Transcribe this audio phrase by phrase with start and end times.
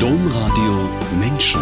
[0.00, 1.60] Domradio Menschen.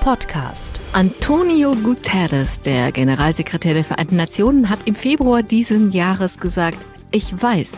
[0.00, 0.82] Podcast.
[0.92, 6.76] Antonio Guterres, der Generalsekretär der Vereinten Nationen, hat im Februar diesen Jahres gesagt,
[7.10, 7.70] ich weiß,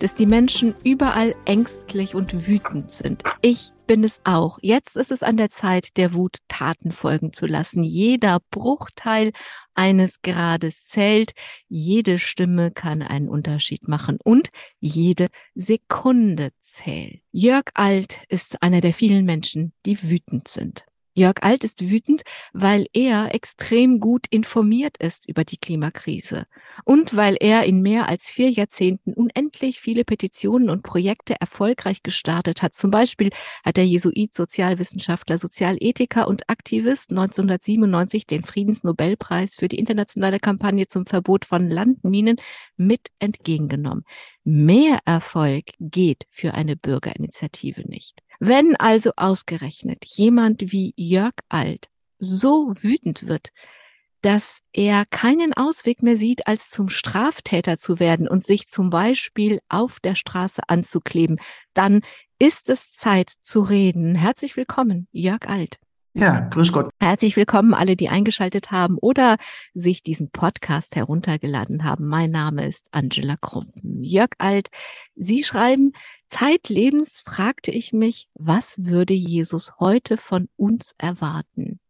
[0.00, 3.22] dass die Menschen überall ängstlich und wütend sind.
[3.42, 4.58] Ich bin es auch.
[4.62, 7.82] Jetzt ist es an der Zeit, der Wut Taten folgen zu lassen.
[7.82, 9.32] Jeder Bruchteil
[9.74, 11.32] eines Grades zählt.
[11.68, 14.50] Jede Stimme kann einen Unterschied machen und
[14.80, 17.20] jede Sekunde zählt.
[17.32, 20.84] Jörg Alt ist einer der vielen Menschen, die wütend sind.
[21.16, 26.44] Jörg Alt ist wütend, weil er extrem gut informiert ist über die Klimakrise
[26.84, 32.62] und weil er in mehr als vier Jahrzehnten unendlich viele Petitionen und Projekte erfolgreich gestartet
[32.62, 32.74] hat.
[32.74, 33.30] Zum Beispiel
[33.64, 41.06] hat der Jesuit, Sozialwissenschaftler, Sozialethiker und Aktivist 1997 den Friedensnobelpreis für die internationale Kampagne zum
[41.06, 42.40] Verbot von Landminen
[42.76, 44.04] mit entgegengenommen.
[44.42, 48.23] Mehr Erfolg geht für eine Bürgerinitiative nicht.
[48.40, 53.50] Wenn also ausgerechnet jemand wie Jörg Alt so wütend wird,
[54.22, 59.60] dass er keinen Ausweg mehr sieht, als zum Straftäter zu werden und sich zum Beispiel
[59.68, 61.38] auf der Straße anzukleben,
[61.74, 62.00] dann
[62.38, 64.14] ist es Zeit zu reden.
[64.14, 65.78] Herzlich willkommen, Jörg Alt.
[66.16, 66.90] Ja, grüß Gott.
[67.00, 69.36] Herzlich willkommen alle, die eingeschaltet haben oder
[69.74, 72.06] sich diesen Podcast heruntergeladen haben.
[72.06, 74.04] Mein Name ist Angela Krumpen.
[74.04, 74.70] Jörg Alt,
[75.16, 75.92] Sie schreiben,
[76.28, 81.80] zeitlebens fragte ich mich, was würde Jesus heute von uns erwarten?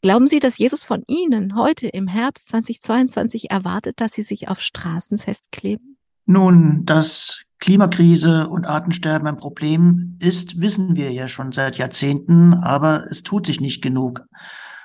[0.00, 4.62] Glauben Sie, dass Jesus von Ihnen heute im Herbst 2022 erwartet, dass Sie sich auf
[4.62, 5.98] Straßen festkleben?
[6.24, 13.06] Nun, dass Klimakrise und Artensterben ein Problem ist, wissen wir ja schon seit Jahrzehnten, aber
[13.08, 14.26] es tut sich nicht genug.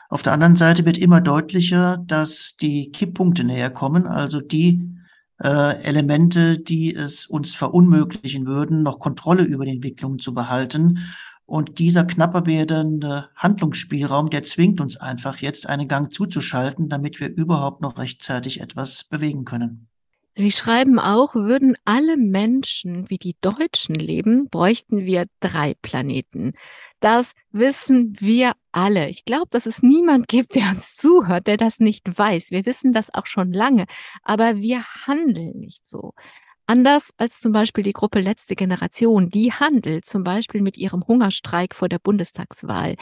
[0.08, 4.96] Auf der anderen Seite wird immer deutlicher, dass die Kipppunkte näher kommen, also die
[5.44, 11.00] äh, Elemente, die es uns verunmöglichen würden, noch Kontrolle über die Entwicklung zu behalten.
[11.46, 17.28] Und dieser knapper werdende Handlungsspielraum, der zwingt uns einfach jetzt einen Gang zuzuschalten, damit wir
[17.28, 19.89] überhaupt noch rechtzeitig etwas bewegen können.
[20.40, 26.54] Sie schreiben auch, würden alle Menschen wie die Deutschen leben, bräuchten wir drei Planeten.
[27.02, 29.10] Das wissen wir alle.
[29.10, 32.52] Ich glaube, dass es niemand gibt, der uns zuhört, der das nicht weiß.
[32.52, 33.84] Wir wissen das auch schon lange,
[34.24, 36.14] aber wir handeln nicht so.
[36.70, 41.74] Anders als zum Beispiel die Gruppe Letzte Generation, die handelt zum Beispiel mit ihrem Hungerstreik
[41.74, 42.96] vor der Bundestagswahl.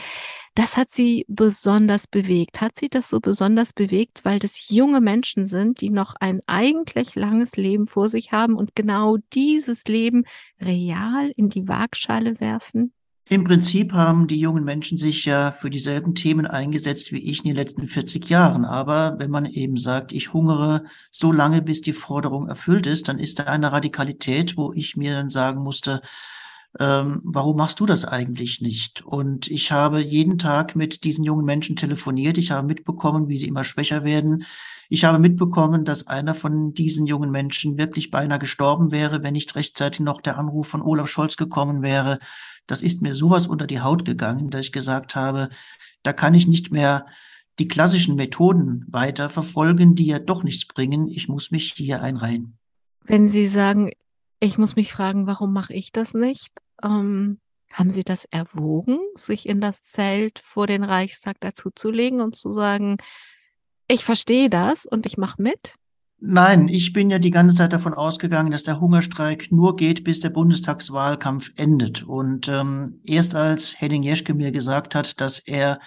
[0.54, 2.62] Das hat sie besonders bewegt.
[2.62, 7.14] Hat sie das so besonders bewegt, weil das junge Menschen sind, die noch ein eigentlich
[7.14, 10.24] langes Leben vor sich haben und genau dieses Leben
[10.62, 12.94] real in die Waagschale werfen?
[13.30, 17.44] Im Prinzip haben die jungen Menschen sich ja für dieselben Themen eingesetzt wie ich in
[17.44, 18.64] den letzten 40 Jahren.
[18.64, 23.18] Aber wenn man eben sagt, ich hungere so lange, bis die Forderung erfüllt ist, dann
[23.18, 26.00] ist da eine Radikalität, wo ich mir dann sagen musste,
[26.78, 29.02] ähm, warum machst du das eigentlich nicht?
[29.04, 32.38] Und ich habe jeden Tag mit diesen jungen Menschen telefoniert.
[32.38, 34.44] Ich habe mitbekommen, wie sie immer schwächer werden.
[34.88, 39.54] Ich habe mitbekommen, dass einer von diesen jungen Menschen wirklich beinahe gestorben wäre, wenn nicht
[39.54, 42.18] rechtzeitig noch der Anruf von Olaf Scholz gekommen wäre
[42.68, 45.48] das ist mir sowas unter die Haut gegangen, dass ich gesagt habe,
[46.04, 47.06] da kann ich nicht mehr
[47.58, 51.08] die klassischen Methoden weiter verfolgen, die ja doch nichts bringen.
[51.08, 52.56] Ich muss mich hier einreihen.
[53.04, 53.90] Wenn Sie sagen,
[54.40, 56.52] ich muss mich fragen, warum mache ich das nicht?
[56.82, 57.40] Ähm,
[57.70, 62.96] haben Sie das erwogen, sich in das Zelt vor den Reichstag dazuzulegen und zu sagen,
[63.88, 65.74] ich verstehe das und ich mache mit?
[66.20, 70.18] Nein, ich bin ja die ganze Zeit davon ausgegangen, dass der Hungerstreik nur geht, bis
[70.18, 72.02] der Bundestagswahlkampf endet.
[72.02, 75.78] Und ähm, erst als Henning Jeschke mir gesagt hat, dass er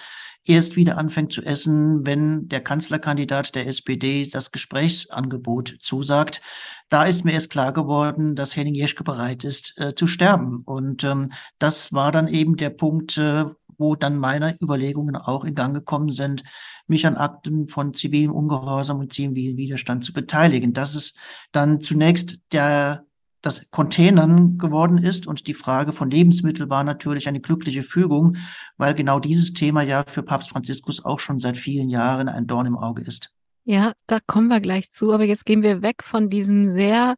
[0.45, 6.41] erst wieder anfängt zu essen, wenn der Kanzlerkandidat der SPD das Gesprächsangebot zusagt.
[6.89, 10.63] Da ist mir erst klar geworden, dass Henning Jeschke bereit ist äh, zu sterben.
[10.65, 13.45] Und ähm, das war dann eben der Punkt, äh,
[13.77, 16.43] wo dann meine Überlegungen auch in Gang gekommen sind,
[16.87, 20.73] mich an Akten von zivilem Ungehorsam und zivilem Widerstand zu beteiligen.
[20.73, 21.15] Dass es
[21.51, 23.05] dann zunächst der
[23.41, 28.37] das Containern geworden ist und die Frage von Lebensmitteln war natürlich eine glückliche Fügung,
[28.77, 32.67] weil genau dieses Thema ja für Papst Franziskus auch schon seit vielen Jahren ein Dorn
[32.67, 33.33] im Auge ist.
[33.63, 37.15] Ja, da kommen wir gleich zu, aber jetzt gehen wir weg von diesem sehr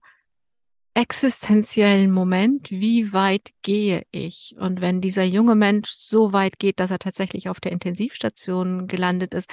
[0.94, 4.56] existenziellen Moment, wie weit gehe ich?
[4.60, 9.34] Und wenn dieser junge Mensch so weit geht, dass er tatsächlich auf der Intensivstation gelandet
[9.34, 9.50] ist,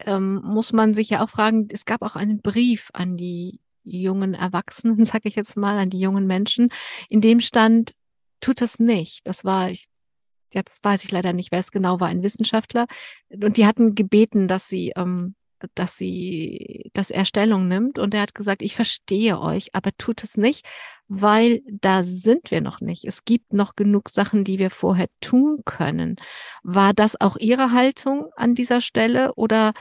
[0.00, 4.34] ähm, muss man sich ja auch fragen, es gab auch einen Brief an die jungen
[4.34, 6.68] Erwachsenen, sage ich jetzt mal, an die jungen Menschen,
[7.08, 7.92] in dem stand,
[8.40, 9.20] tut das nicht.
[9.24, 9.86] Das war, ich,
[10.50, 12.86] jetzt weiß ich leider nicht, wer es genau war, ein Wissenschaftler.
[13.30, 15.34] Und die hatten gebeten, dass sie ähm,
[15.74, 20.22] dass sie, dass er Stellung nimmt und er hat gesagt, ich verstehe euch, aber tut
[20.22, 20.66] es nicht,
[21.08, 23.04] weil da sind wir noch nicht.
[23.04, 26.16] Es gibt noch genug Sachen, die wir vorher tun können.
[26.62, 29.72] War das auch Ihre Haltung an dieser Stelle oder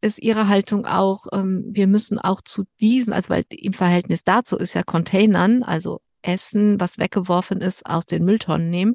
[0.00, 4.56] ist Ihre Haltung auch, ähm, wir müssen auch zu diesen, also weil im Verhältnis dazu
[4.56, 8.94] ist ja Containern, also Essen, was weggeworfen ist, aus den Mülltonnen nehmen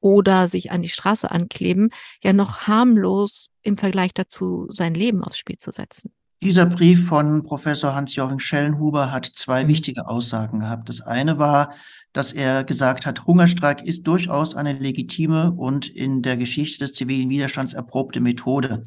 [0.00, 1.90] oder sich an die Straße ankleben,
[2.22, 6.12] ja noch harmlos im Vergleich dazu sein Leben aufs Spiel zu setzen.
[6.42, 9.68] Dieser Brief von Professor Hans-Joachim Schellenhuber hat zwei mhm.
[9.68, 10.88] wichtige Aussagen gehabt.
[10.88, 11.72] Das eine war,
[12.12, 17.30] dass er gesagt hat, Hungerstreik ist durchaus eine legitime und in der Geschichte des zivilen
[17.30, 18.84] Widerstands erprobte Methode.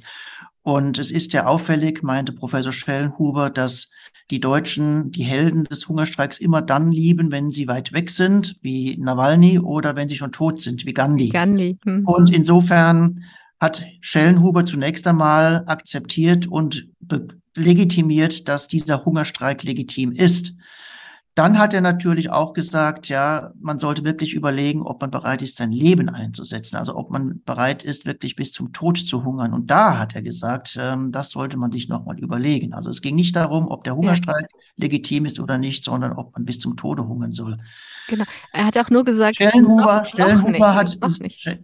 [0.66, 3.92] Und es ist ja auffällig, meinte Professor Schellenhuber, dass
[4.32, 8.98] die Deutschen die Helden des Hungerstreiks immer dann lieben, wenn sie weit weg sind, wie
[8.98, 11.30] Nawalny, oder wenn sie schon tot sind, wie Gandhi.
[11.30, 11.78] Gandhi.
[11.86, 12.08] Hm.
[12.08, 13.24] Und insofern
[13.62, 16.88] hat Schellenhuber zunächst einmal akzeptiert und
[17.54, 20.56] legitimiert, dass dieser Hungerstreik legitim ist.
[21.36, 25.58] Dann hat er natürlich auch gesagt, ja, man sollte wirklich überlegen, ob man bereit ist,
[25.58, 26.78] sein Leben einzusetzen.
[26.78, 29.52] Also ob man bereit ist, wirklich bis zum Tod zu hungern.
[29.52, 32.74] Und da hat er gesagt, ähm, das sollte man sich nochmal überlegen.
[32.74, 34.60] Also es ging nicht darum, ob der Hungerstreik ja.
[34.78, 37.58] legitim ist oder nicht, sondern ob man bis zum Tode hungern soll.
[38.08, 38.24] Genau.
[38.54, 40.98] Er hat auch nur gesagt, Schellenhuber, noch, Schellenhuber, noch hat,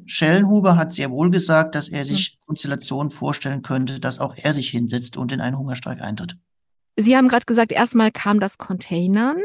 [0.06, 2.46] Schellenhuber hat sehr wohl gesagt, dass er sich hm.
[2.46, 6.36] Konstellationen vorstellen könnte, dass auch er sich hinsetzt und in einen Hungerstreik eintritt.
[6.98, 9.38] Sie haben gerade gesagt, erstmal kam das Containern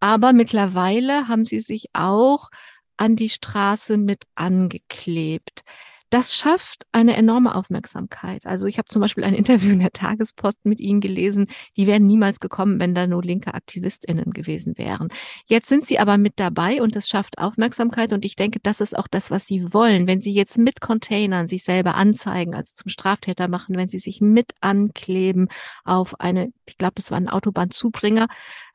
[0.00, 2.50] aber mittlerweile haben sie sich auch
[2.96, 5.62] an die Straße mit angeklebt.
[6.10, 8.44] Das schafft eine enorme Aufmerksamkeit.
[8.44, 11.46] Also ich habe zum Beispiel ein Interview in der Tagespost mit Ihnen gelesen.
[11.76, 15.08] Die wären niemals gekommen, wenn da nur linke AktivistInnen gewesen wären.
[15.46, 18.12] Jetzt sind Sie aber mit dabei und es schafft Aufmerksamkeit.
[18.12, 20.08] Und ich denke, das ist auch das, was Sie wollen.
[20.08, 24.20] Wenn Sie jetzt mit Containern sich selber anzeigen, also zum Straftäter machen, wenn Sie sich
[24.20, 25.48] mit ankleben
[25.84, 28.26] auf eine, ich glaube, das war ein Autobahnzubringer,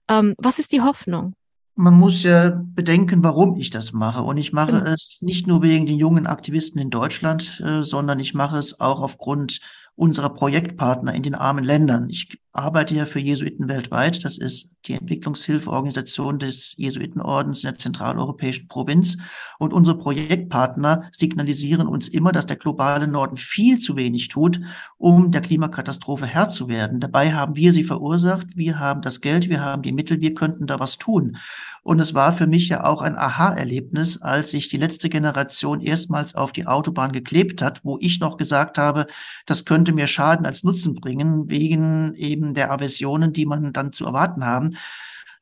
[0.10, 1.34] ähm, was ist die Hoffnung?
[1.75, 4.24] Man muss ja bedenken, warum ich das mache.
[4.24, 4.86] Und ich mache genau.
[4.86, 9.02] es nicht nur wegen den jungen Aktivisten in Deutschland, äh, sondern ich mache es auch
[9.02, 9.60] aufgrund
[9.96, 12.10] unserer Projektpartner in den armen Ländern.
[12.10, 14.24] Ich arbeite ja für Jesuiten weltweit.
[14.24, 19.18] Das ist die Entwicklungshilfeorganisation des Jesuitenordens in der zentraleuropäischen Provinz.
[19.60, 24.62] Und unsere Projektpartner signalisieren uns immer, dass der globale Norden viel zu wenig tut,
[24.98, 27.00] um der Klimakatastrophe Herr zu werden.
[27.00, 28.56] Dabei haben wir sie verursacht.
[28.56, 31.38] Wir haben das Geld, wir haben die Mittel, wir könnten da was tun.
[31.84, 36.34] Und es war für mich ja auch ein Aha-Erlebnis, als sich die letzte Generation erstmals
[36.34, 39.06] auf die Autobahn geklebt hat, wo ich noch gesagt habe,
[39.46, 44.06] das könnte mir Schaden als Nutzen bringen, wegen eben der Aversionen, die man dann zu
[44.06, 44.71] erwarten haben,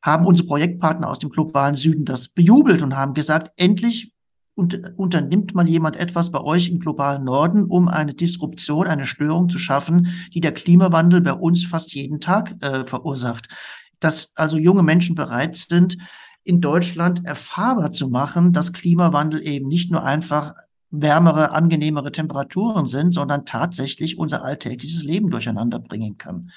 [0.02, 4.12] haben unsere Projektpartner aus dem globalen Süden das bejubelt und haben gesagt, endlich
[4.54, 9.48] und unternimmt mal jemand etwas bei euch im globalen Norden, um eine Disruption, eine Störung
[9.48, 13.48] zu schaffen, die der Klimawandel bei uns fast jeden Tag äh, verursacht.
[13.98, 15.96] Dass also junge Menschen bereit sind,
[16.44, 20.54] in Deutschland erfahrbar zu machen, dass Klimawandel eben nicht nur einfach
[21.00, 26.50] wärmere, angenehmere Temperaturen sind, sondern tatsächlich unser alltägliches Leben durcheinander bringen kann.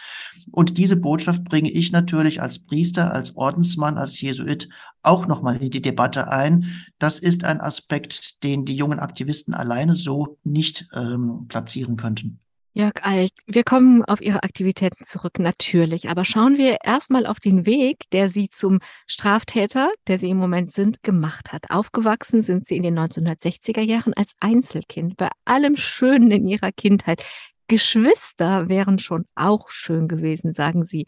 [0.51, 4.69] Und diese Botschaft bringe ich natürlich als Priester, als Ordensmann, als Jesuit
[5.01, 6.65] auch nochmal in die Debatte ein.
[6.99, 12.39] Das ist ein Aspekt, den die jungen Aktivisten alleine so nicht ähm, platzieren könnten.
[12.77, 16.09] Jörg Alt, wir kommen auf Ihre Aktivitäten zurück, natürlich.
[16.09, 20.71] Aber schauen wir erstmal auf den Weg, der Sie zum Straftäter, der Sie im Moment
[20.71, 21.71] sind, gemacht hat.
[21.71, 27.23] Aufgewachsen sind Sie in den 1960er Jahren als Einzelkind, bei allem Schönen in Ihrer Kindheit.
[27.67, 31.05] Geschwister wären schon auch schön gewesen, sagen sie.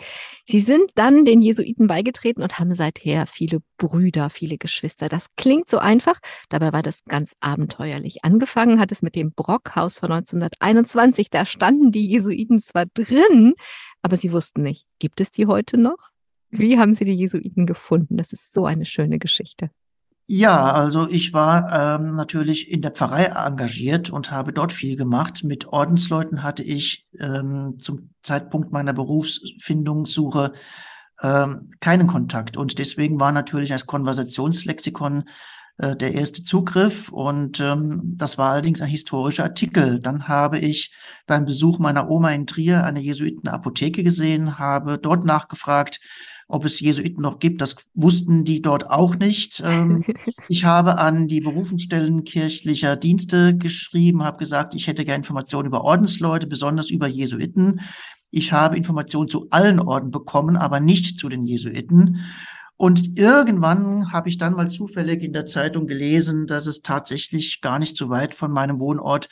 [0.47, 5.09] Sie sind dann den Jesuiten beigetreten und haben seither viele Brüder, viele Geschwister.
[5.09, 8.23] Das klingt so einfach, dabei war das ganz abenteuerlich.
[8.23, 11.29] Angefangen hat es mit dem Brockhaus von 1921.
[11.29, 13.53] Da standen die Jesuiten zwar drin,
[14.01, 16.09] aber sie wussten nicht, gibt es die heute noch?
[16.51, 18.17] Wie haben Sie die Jesuiten gefunden?
[18.17, 19.69] Das ist so eine schöne Geschichte.
[20.31, 25.43] Ja, also ich war ähm, natürlich in der Pfarrei engagiert und habe dort viel gemacht.
[25.43, 30.53] Mit Ordensleuten hatte ich ähm, zum Zeitpunkt meiner Berufsfindungssuche
[31.23, 32.57] ähm, keinen Kontakt.
[32.57, 35.23] Und deswegen war natürlich als Konversationslexikon
[35.79, 37.09] äh, der erste Zugriff.
[37.09, 39.99] Und ähm, das war allerdings ein historischer Artikel.
[39.99, 40.93] Dann habe ich
[41.25, 45.99] beim Besuch meiner Oma in Trier eine Jesuitenapotheke gesehen, habe dort nachgefragt,
[46.49, 47.61] ob es Jesuiten noch gibt.
[47.61, 49.61] Das wussten die dort auch nicht.
[49.63, 50.03] Ähm,
[50.49, 55.83] ich habe an die Berufungsstellen kirchlicher Dienste geschrieben, habe gesagt, ich hätte gerne Informationen über
[55.85, 57.81] Ordensleute, besonders über Jesuiten.
[58.31, 62.25] Ich habe Informationen zu allen Orden bekommen, aber nicht zu den Jesuiten.
[62.77, 67.77] Und irgendwann habe ich dann mal zufällig in der Zeitung gelesen, dass es tatsächlich gar
[67.77, 69.29] nicht so weit von meinem Wohnort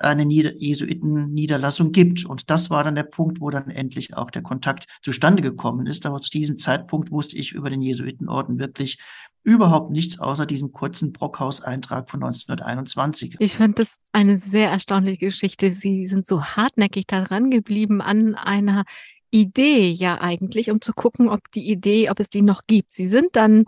[0.00, 2.24] eine Jesuiten-Niederlassung gibt.
[2.24, 6.06] Und das war dann der Punkt, wo dann endlich auch der Kontakt zustande gekommen ist.
[6.06, 8.98] Aber zu diesem Zeitpunkt wusste ich über den Jesuitenorden wirklich
[9.42, 13.36] überhaupt nichts außer diesem kurzen Brockhaus-Eintrag von 1921.
[13.38, 15.72] Ich fand das eine sehr erstaunliche Geschichte.
[15.72, 18.84] Sie sind so hartnäckig daran geblieben an einer
[19.30, 22.92] Idee ja eigentlich, um zu gucken, ob die Idee, ob es die noch gibt.
[22.92, 23.64] Sie sind dann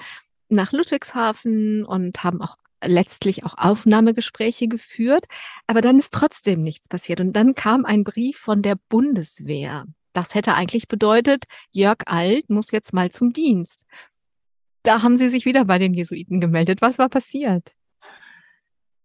[0.48, 5.26] nach Ludwigshafen und haben auch letztlich auch Aufnahmegespräche geführt,
[5.66, 7.20] aber dann ist trotzdem nichts passiert.
[7.20, 9.86] Und dann kam ein Brief von der Bundeswehr.
[10.12, 13.82] Das hätte eigentlich bedeutet, Jörg Alt muss jetzt mal zum Dienst.
[14.82, 16.82] Da haben Sie sich wieder bei den Jesuiten gemeldet.
[16.82, 17.72] Was war passiert?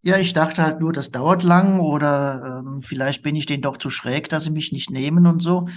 [0.01, 3.77] Ja, ich dachte halt nur, das dauert lang oder ähm, vielleicht bin ich denen doch
[3.77, 5.67] zu schräg, dass sie mich nicht nehmen und so.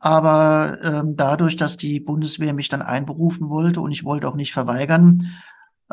[0.00, 4.52] Aber ähm, dadurch, dass die Bundeswehr mich dann einberufen wollte und ich wollte auch nicht
[4.52, 5.30] verweigern,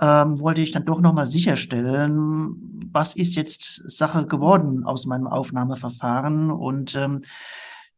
[0.02, 2.56] ähm, wollte ich dann doch nochmal sicherstellen,
[2.92, 6.52] was ist jetzt Sache geworden aus meinem Aufnahmeverfahren.
[6.52, 7.22] Und ähm,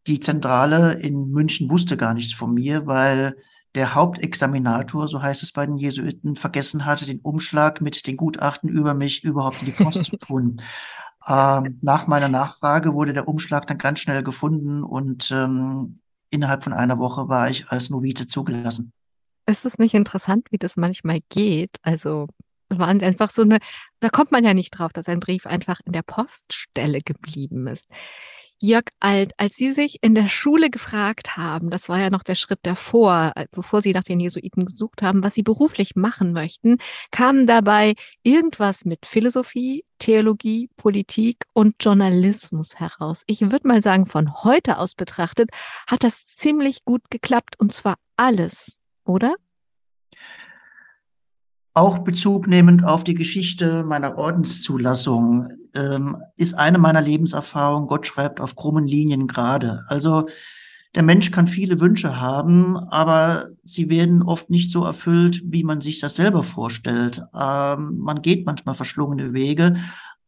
[0.08, 3.36] die Zentrale in München wusste gar nichts von mir, weil
[3.76, 8.70] der Hauptexaminator, so heißt es bei den Jesuiten, vergessen hatte, den Umschlag mit den Gutachten
[8.70, 10.62] über mich überhaupt in die Post zu tun.
[11.28, 16.00] Ähm, nach meiner Nachfrage wurde der Umschlag dann ganz schnell gefunden und ähm,
[16.32, 18.92] innerhalb von einer Woche war ich als Novize zugelassen.
[19.52, 21.76] Ist es nicht interessant, wie das manchmal geht?
[21.82, 22.28] Also
[22.70, 23.60] waren einfach so eine,
[24.00, 27.86] da kommt man ja nicht drauf, dass ein Brief einfach in der Poststelle geblieben ist.
[28.64, 32.36] Jörg Alt, als Sie sich in der Schule gefragt haben, das war ja noch der
[32.36, 36.78] Schritt davor, äh, bevor Sie nach den Jesuiten gesucht haben, was Sie beruflich machen möchten,
[37.12, 43.24] kam dabei irgendwas mit Philosophie, Theologie, Politik und Journalismus heraus.
[43.26, 45.50] Ich würde mal sagen, von heute aus betrachtet,
[45.88, 49.36] hat das ziemlich gut geklappt und zwar alles, oder?
[51.74, 58.42] Auch Bezug nehmend auf die Geschichte meiner Ordenszulassung ähm, ist eine meiner Lebenserfahrungen, Gott schreibt
[58.42, 59.84] auf krummen Linien gerade.
[59.88, 60.28] Also
[60.96, 65.80] der Mensch kann viele Wünsche haben, aber sie werden oft nicht so erfüllt, wie man
[65.80, 67.24] sich das selber vorstellt.
[67.34, 69.78] Ähm, man geht manchmal verschlungene Wege,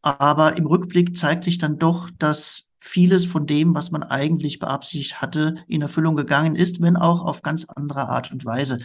[0.00, 5.22] aber im Rückblick zeigt sich dann doch, dass vieles von dem, was man eigentlich beabsichtigt
[5.22, 8.78] hatte, in Erfüllung gegangen ist, wenn auch auf ganz andere Art und Weise.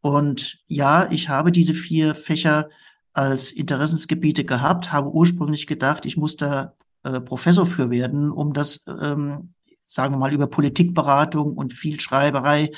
[0.00, 2.68] Und ja, ich habe diese vier Fächer
[3.12, 8.84] als Interessensgebiete gehabt, habe ursprünglich gedacht, ich muss da äh, Professor für werden, um das,
[8.86, 12.70] ähm, sagen wir mal, über Politikberatung und Vielschreiberei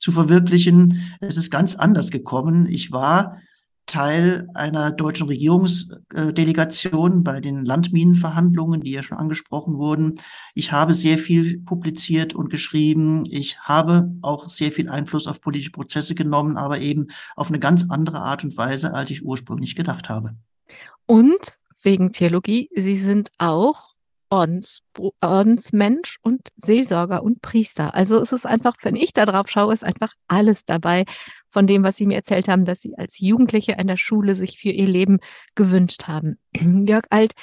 [0.00, 1.16] zu verwirklichen.
[1.20, 2.66] Es ist ganz anders gekommen.
[2.66, 3.38] Ich war
[3.88, 10.14] Teil einer deutschen Regierungsdelegation bei den Landminenverhandlungen, die ja schon angesprochen wurden.
[10.54, 13.24] Ich habe sehr viel publiziert und geschrieben.
[13.28, 17.86] Ich habe auch sehr viel Einfluss auf politische Prozesse genommen, aber eben auf eine ganz
[17.90, 20.36] andere Art und Weise, als ich ursprünglich gedacht habe.
[21.06, 23.94] Und wegen Theologie, Sie sind auch
[24.30, 24.82] Ordens,
[25.20, 27.94] Ordensmensch und Seelsorger und Priester.
[27.94, 31.06] Also es ist einfach, wenn ich da drauf schaue, ist einfach alles dabei
[31.48, 34.58] von dem, was Sie mir erzählt haben, dass Sie als Jugendliche an der Schule sich
[34.58, 35.18] für Ihr Leben
[35.54, 36.38] gewünscht haben.
[36.54, 37.34] Jörg Alt,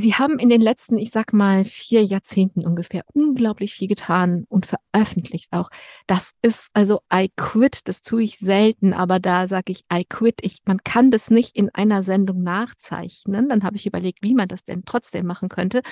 [0.00, 4.64] Sie haben in den letzten, ich sag mal, vier Jahrzehnten ungefähr unglaublich viel getan und
[4.64, 5.70] veröffentlicht auch.
[6.06, 10.36] Das ist also I quit, das tue ich selten, aber da sage ich I quit.
[10.42, 13.48] Ich, man kann das nicht in einer Sendung nachzeichnen.
[13.48, 15.82] Dann habe ich überlegt, wie man das denn trotzdem machen könnte.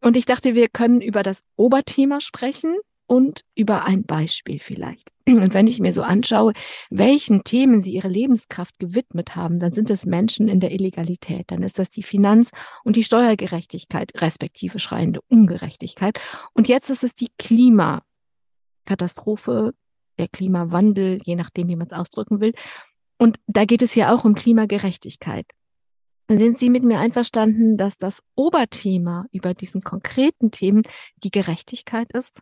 [0.00, 2.76] Und ich dachte, wir können über das Oberthema sprechen,
[3.06, 5.10] und über ein Beispiel vielleicht.
[5.26, 6.52] Und wenn ich mir so anschaue,
[6.90, 11.62] welchen Themen sie ihre Lebenskraft gewidmet haben, dann sind es Menschen in der Illegalität, dann
[11.62, 12.50] ist das die Finanz-
[12.84, 16.20] und die Steuergerechtigkeit, respektive schreiende Ungerechtigkeit.
[16.52, 19.72] Und jetzt ist es die Klimakatastrophe,
[20.18, 22.52] der Klimawandel, je nachdem, wie man es ausdrücken will.
[23.18, 25.46] Und da geht es ja auch um Klimagerechtigkeit.
[26.28, 30.82] Sind Sie mit mir einverstanden, dass das Oberthema über diesen konkreten Themen
[31.22, 32.40] die Gerechtigkeit ist?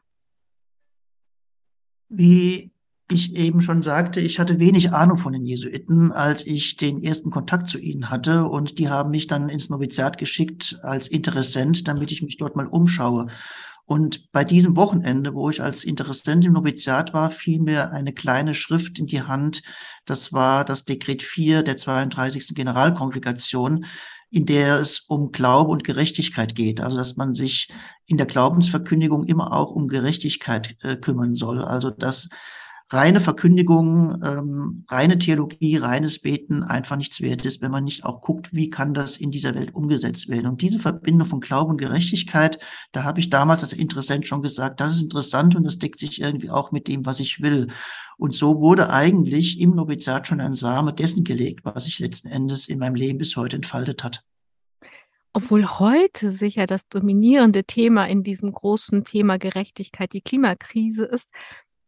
[2.14, 2.72] Wie
[3.10, 7.30] ich eben schon sagte, ich hatte wenig Ahnung von den Jesuiten, als ich den ersten
[7.30, 8.44] Kontakt zu ihnen hatte.
[8.44, 12.66] Und die haben mich dann ins Noviziat geschickt als Interessent, damit ich mich dort mal
[12.66, 13.28] umschaue.
[13.84, 18.54] Und bei diesem Wochenende, wo ich als Interessent im Noviziat war, fiel mir eine kleine
[18.54, 19.62] Schrift in die Hand.
[20.04, 22.54] Das war das Dekret 4 der 32.
[22.54, 23.84] Generalkongregation,
[24.32, 26.80] in der es um Glaube und Gerechtigkeit geht.
[26.80, 27.68] Also dass man sich
[28.06, 31.62] in der Glaubensverkündigung immer auch um Gerechtigkeit äh, kümmern soll.
[31.62, 32.30] Also dass
[32.92, 38.20] reine Verkündigung, ähm, reine Theologie, reines Beten einfach nichts wert ist, wenn man nicht auch
[38.20, 40.46] guckt, wie kann das in dieser Welt umgesetzt werden.
[40.46, 42.58] Und diese Verbindung von Glaube und Gerechtigkeit,
[42.92, 46.20] da habe ich damals als Interessent schon gesagt, das ist interessant und das deckt sich
[46.20, 47.68] irgendwie auch mit dem, was ich will.
[48.18, 52.68] Und so wurde eigentlich im Noviziat schon ein Same dessen gelegt, was sich letzten Endes
[52.68, 54.24] in meinem Leben bis heute entfaltet hat.
[55.34, 61.30] obwohl heute sicher das dominierende Thema in diesem großen Thema Gerechtigkeit die Klimakrise ist,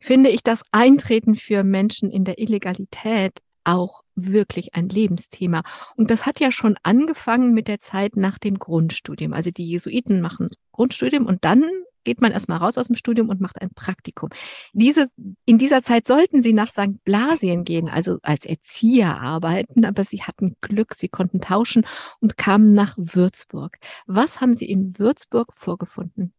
[0.04, 5.62] finde ich das Eintreten für Menschen in der Illegalität auch wirklich ein Lebensthema.
[5.96, 9.32] Und das hat ja schon angefangen mit der Zeit nach dem Grundstudium.
[9.32, 11.64] Also die Jesuiten machen Grundstudium und dann
[12.04, 14.28] geht man erstmal raus aus dem Studium und macht ein Praktikum.
[14.74, 15.08] Diese,
[15.46, 17.02] in dieser Zeit sollten sie nach St.
[17.04, 21.86] Blasien gehen, also als Erzieher arbeiten, aber sie hatten Glück, sie konnten tauschen
[22.20, 23.78] und kamen nach Würzburg.
[24.06, 26.34] Was haben Sie in Würzburg vorgefunden?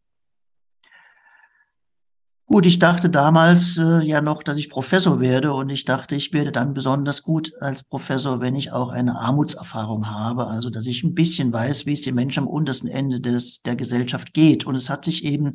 [2.48, 6.32] Gut, ich dachte damals äh, ja noch, dass ich Professor werde und ich dachte, ich
[6.32, 11.02] werde dann besonders gut als Professor, wenn ich auch eine Armutserfahrung habe, also dass ich
[11.02, 14.64] ein bisschen weiß, wie es den Menschen am untersten Ende des, der Gesellschaft geht.
[14.64, 15.54] Und es hat sich eben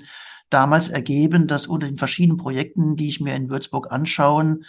[0.49, 4.65] damals ergeben, dass unter den verschiedenen Projekten, die ich mir in Würzburg anschauen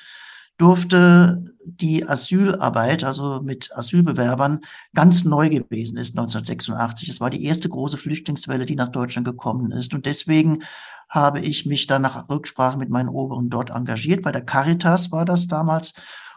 [0.58, 4.60] durfte, die Asylarbeit, also mit Asylbewerbern,
[4.94, 7.08] ganz neu gewesen ist 1986.
[7.08, 9.94] Es war die erste große Flüchtlingswelle, die nach Deutschland gekommen ist.
[9.94, 10.62] Und deswegen
[11.08, 14.22] habe ich mich dann nach Rücksprache mit meinen Oberen dort engagiert.
[14.22, 15.94] Bei der Caritas war das damals.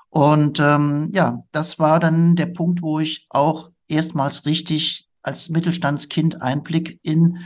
[0.10, 6.41] Und ähm, ja, das war dann der Punkt, wo ich auch erstmals richtig als Mittelstandskind
[6.41, 7.39] Einblick in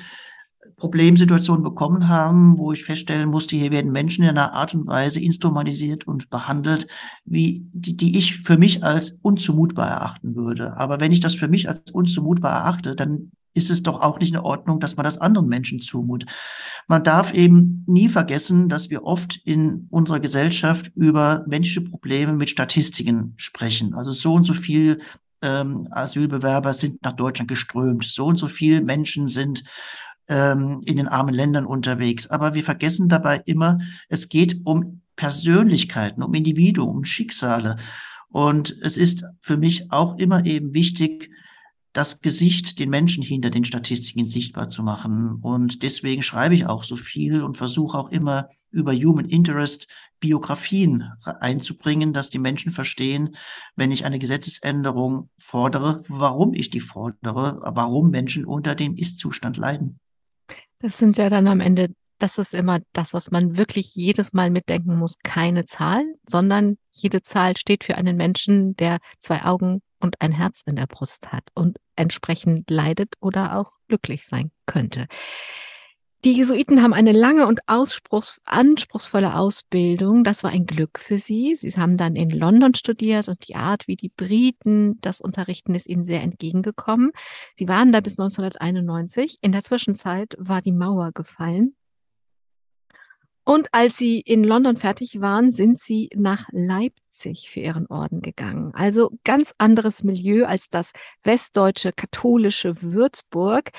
[0.79, 5.19] Problemsituationen bekommen haben, wo ich feststellen musste, hier werden Menschen in einer Art und Weise
[5.19, 6.87] instrumentalisiert und behandelt,
[7.25, 10.77] wie die, die ich für mich als unzumutbar erachten würde.
[10.77, 14.31] Aber wenn ich das für mich als unzumutbar erachte, dann ist es doch auch nicht
[14.31, 16.25] in Ordnung, dass man das anderen Menschen zumut.
[16.87, 22.49] Man darf eben nie vergessen, dass wir oft in unserer Gesellschaft über menschliche Probleme mit
[22.49, 23.93] Statistiken sprechen.
[23.93, 24.99] Also so und so viel
[25.41, 29.63] ähm, Asylbewerber sind nach Deutschland geströmt, so und so viele Menschen sind
[30.29, 32.27] ähm, in den armen Ländern unterwegs.
[32.27, 37.75] Aber wir vergessen dabei immer, es geht um Persönlichkeiten, um Individuen, um Schicksale.
[38.29, 41.29] Und es ist für mich auch immer eben wichtig,
[41.91, 45.39] das Gesicht, den Menschen hinter den Statistiken sichtbar zu machen.
[45.41, 49.87] Und deswegen schreibe ich auch so viel und versuche auch immer über Human Interest
[50.19, 53.35] Biografien einzubringen, dass die Menschen verstehen,
[53.75, 59.99] wenn ich eine Gesetzesänderung fordere, warum ich die fordere, warum Menschen unter dem Ist-Zustand leiden.
[60.79, 61.89] Das sind ja dann am Ende,
[62.19, 67.21] das ist immer das, was man wirklich jedes Mal mitdenken muss, keine Zahl, sondern jede
[67.21, 71.43] Zahl steht für einen Menschen, der zwei Augen und ein Herz in der Brust hat
[71.53, 75.07] und entsprechend leidet oder auch glücklich sein könnte.
[76.25, 80.25] Die Jesuiten haben eine lange und anspruchsvolle Ausbildung.
[80.25, 81.55] Das war ein Glück für sie.
[81.55, 85.87] Sie haben dann in London studiert und die Art, wie die Briten das unterrichten, ist
[85.87, 87.11] ihnen sehr entgegengekommen.
[87.57, 89.37] Sie waren da bis 1991.
[89.39, 91.75] In der Zwischenzeit war die Mauer gefallen.
[93.45, 98.73] Und als sie in London fertig waren, sind sie nach Leipzig für ihren Orden gegangen.
[98.75, 100.91] Also ganz anderes Milieu als das
[101.23, 103.71] westdeutsche katholische Würzburg,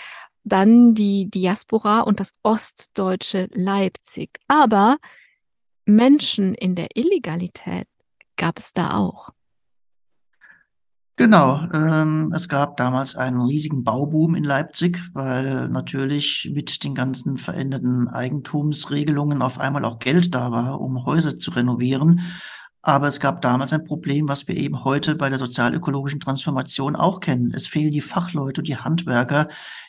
[0.44, 4.38] dann die Diaspora und das ostdeutsche Leipzig.
[4.48, 4.96] Aber
[5.84, 7.86] Menschen in der Illegalität
[8.36, 9.30] gab es da auch.
[11.20, 17.36] Genau, ähm, es gab damals einen riesigen Bauboom in Leipzig, weil natürlich mit den ganzen
[17.36, 22.22] veränderten Eigentumsregelungen auf einmal auch Geld da war, um Häuser zu renovieren.
[22.82, 27.20] Aber es gab damals ein Problem, was wir eben heute bei der sozialökologischen Transformation auch
[27.20, 27.52] kennen.
[27.54, 29.48] Es fehlen die Fachleute, die Handwerker,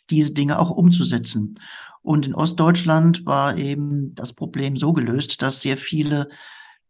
[0.10, 1.60] diese Dinge auch umzusetzen.
[2.02, 6.28] Und in Ostdeutschland war eben das Problem so gelöst, dass sehr viele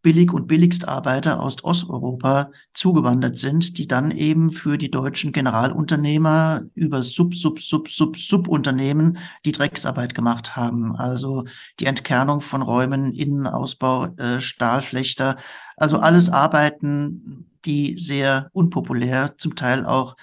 [0.02, 7.04] Billig- und Billigstarbeiter aus Osteuropa zugewandert sind, die dann eben für die deutschen Generalunternehmer über
[7.04, 10.96] Sub, Sub, Sub, Sub, Subunternehmen die Drecksarbeit gemacht haben.
[10.96, 11.46] Also
[11.80, 15.38] die Entkernung von Räumen, Innenausbau, äh, Stahlflechter,
[15.82, 20.16] also alles Arbeiten, die sehr unpopulär, zum Teil auch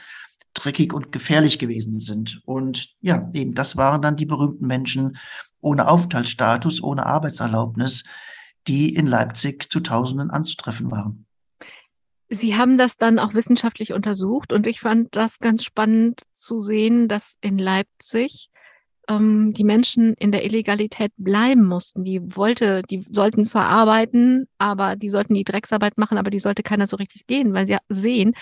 [0.55, 2.41] dreckig und gefährlich gewesen sind.
[2.45, 5.19] Und ja, eben das waren dann die berühmten Menschen
[5.61, 8.05] ohne Aufenthaltsstatus, ohne Arbeitserlaubnis,
[8.69, 11.27] die in Leipzig zu Tausenden anzutreffen waren.
[12.29, 17.09] Sie haben das dann auch wissenschaftlich untersucht und ich fand das ganz spannend zu sehen,
[17.09, 18.51] dass in Leipzig
[19.09, 22.05] ähm, die Menschen in der Illegalität bleiben mussten.
[22.05, 26.63] Die wollte, die sollten zwar arbeiten, aber die sollten die Drecksarbeit machen, aber die sollte
[26.63, 28.35] keiner so richtig gehen, weil sie sehen.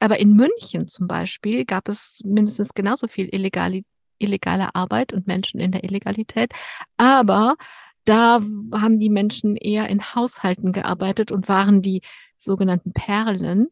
[0.00, 3.82] Aber in München zum Beispiel gab es mindestens genauso viel illegale,
[4.18, 6.52] illegale Arbeit und Menschen in der Illegalität.
[6.96, 7.56] Aber
[8.04, 8.40] da
[8.74, 12.02] haben die Menschen eher in Haushalten gearbeitet und waren die
[12.38, 13.68] sogenannten Perlen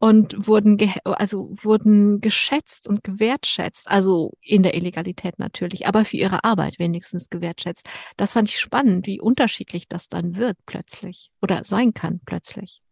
[0.00, 6.42] und wurden also wurden geschätzt und gewertschätzt, also in der Illegalität natürlich, aber für ihre
[6.42, 7.86] Arbeit wenigstens gewertschätzt.
[8.16, 12.82] Das fand ich spannend, wie unterschiedlich das dann wird plötzlich oder sein kann plötzlich.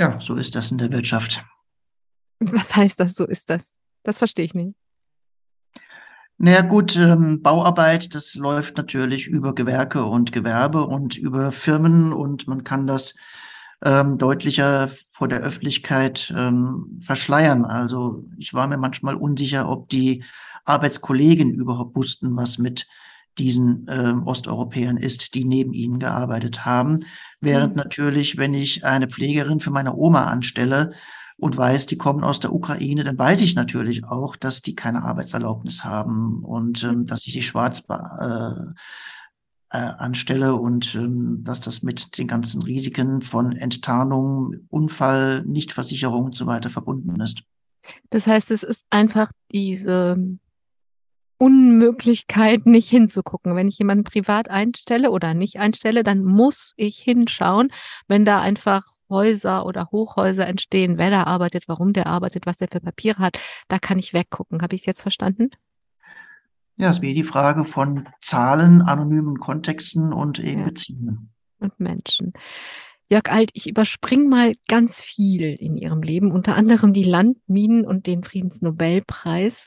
[0.00, 1.44] Ja, so ist das in der Wirtschaft.
[2.40, 3.70] Was heißt das, so ist das?
[4.04, 4.74] Das verstehe ich nicht.
[6.38, 12.46] Naja gut, ähm, Bauarbeit, das läuft natürlich über Gewerke und Gewerbe und über Firmen und
[12.46, 13.16] man kann das
[13.84, 17.64] ähm, deutlicher vor der Öffentlichkeit ähm, verschleiern.
[17.64, 20.24] Also ich war mir manchmal unsicher, ob die
[20.64, 22.86] Arbeitskollegen überhaupt wussten, was mit
[23.38, 27.04] diesen ähm, Osteuropäern ist, die neben ihnen gearbeitet haben.
[27.40, 27.78] Während mhm.
[27.82, 30.92] natürlich, wenn ich eine Pflegerin für meine Oma anstelle,
[31.38, 35.04] und weiß, die kommen aus der Ukraine, dann weiß ich natürlich auch, dass die keine
[35.04, 38.50] Arbeitserlaubnis haben und ähm, dass ich die schwarz äh,
[39.70, 46.36] äh, anstelle und ähm, dass das mit den ganzen Risiken von Enttarnung, Unfall, Nichtversicherung und
[46.36, 47.42] so weiter verbunden ist.
[48.10, 50.16] Das heißt, es ist einfach diese
[51.38, 53.54] Unmöglichkeit, nicht hinzugucken.
[53.54, 57.70] Wenn ich jemanden privat einstelle oder nicht einstelle, dann muss ich hinschauen,
[58.08, 62.68] wenn da einfach Häuser oder Hochhäuser entstehen, wer da arbeitet, warum der arbeitet, was der
[62.70, 64.60] für Papiere hat, da kann ich weggucken.
[64.60, 65.50] Habe ich es jetzt verstanden?
[66.78, 70.66] Ja, es wäre die Frage von Zahlen, anonymen Kontexten und eben ja.
[70.66, 71.30] Beziehungen.
[71.58, 72.32] Und Menschen.
[73.10, 78.06] Jörg Alt, ich überspringe mal ganz viel in Ihrem Leben, unter anderem die Landminen und
[78.06, 79.66] den Friedensnobelpreis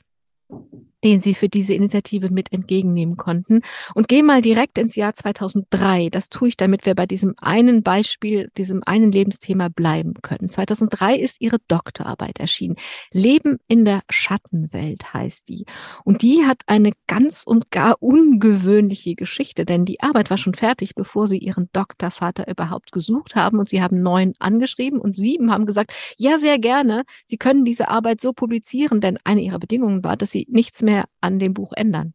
[1.04, 3.62] den Sie für diese Initiative mit entgegennehmen konnten.
[3.94, 6.08] Und gehe mal direkt ins Jahr 2003.
[6.10, 10.48] Das tue ich, damit wir bei diesem einen Beispiel, diesem einen Lebensthema bleiben können.
[10.48, 12.76] 2003 ist Ihre Doktorarbeit erschienen.
[13.10, 15.64] Leben in der Schattenwelt heißt die.
[16.04, 20.94] Und die hat eine ganz und gar ungewöhnliche Geschichte, denn die Arbeit war schon fertig,
[20.94, 23.58] bevor Sie Ihren Doktorvater überhaupt gesucht haben.
[23.58, 27.04] Und Sie haben neun angeschrieben und sieben haben gesagt, ja, sehr gerne.
[27.26, 30.91] Sie können diese Arbeit so publizieren, denn eine Ihrer Bedingungen war, dass Sie nichts mehr
[30.92, 32.14] mehr an dem Buch ändern.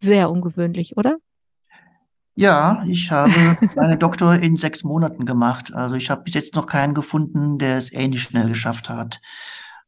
[0.00, 1.18] Sehr ungewöhnlich, oder?
[2.36, 5.72] Ja, ich habe meine Doktor in sechs Monaten gemacht.
[5.72, 9.20] Also ich habe bis jetzt noch keinen gefunden, der es ähnlich schnell geschafft hat.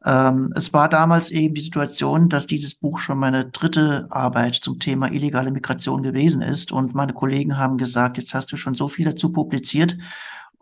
[0.04, 4.78] Ähm, es war damals eben die Situation, dass dieses Buch schon meine dritte Arbeit zum
[4.78, 6.70] Thema illegale Migration gewesen ist.
[6.70, 9.96] Und meine Kollegen haben gesagt, jetzt hast du schon so viel dazu publiziert.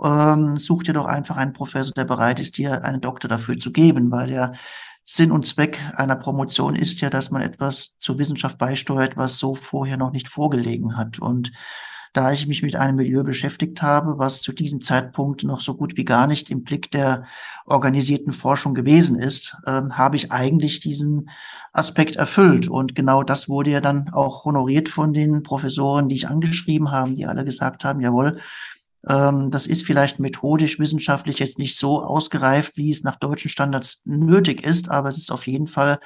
[0.03, 3.71] Ähm, such dir doch einfach einen Professor, der bereit ist, dir einen Doktor dafür zu
[3.73, 4.53] geben, weil ja
[5.05, 9.55] Sinn und Zweck einer Promotion ist ja, dass man etwas zur Wissenschaft beisteuert, was so
[9.55, 11.19] vorher noch nicht vorgelegen hat.
[11.19, 11.53] Und
[12.15, 15.97] da ich mich mit einem Milieu beschäftigt habe, was zu diesem Zeitpunkt noch so gut
[15.97, 17.25] wie gar nicht im Blick der
[17.67, 21.29] organisierten Forschung gewesen ist, äh, habe ich eigentlich diesen
[21.73, 22.69] Aspekt erfüllt.
[22.69, 27.15] Und genau das wurde ja dann auch honoriert von den Professoren, die ich angeschrieben habe,
[27.15, 28.39] die alle gesagt haben, jawohl,
[29.07, 34.65] das ist vielleicht methodisch, wissenschaftlich jetzt nicht so ausgereift, wie es nach deutschen Standards nötig
[34.65, 35.99] ist, aber es ist auf jeden Fall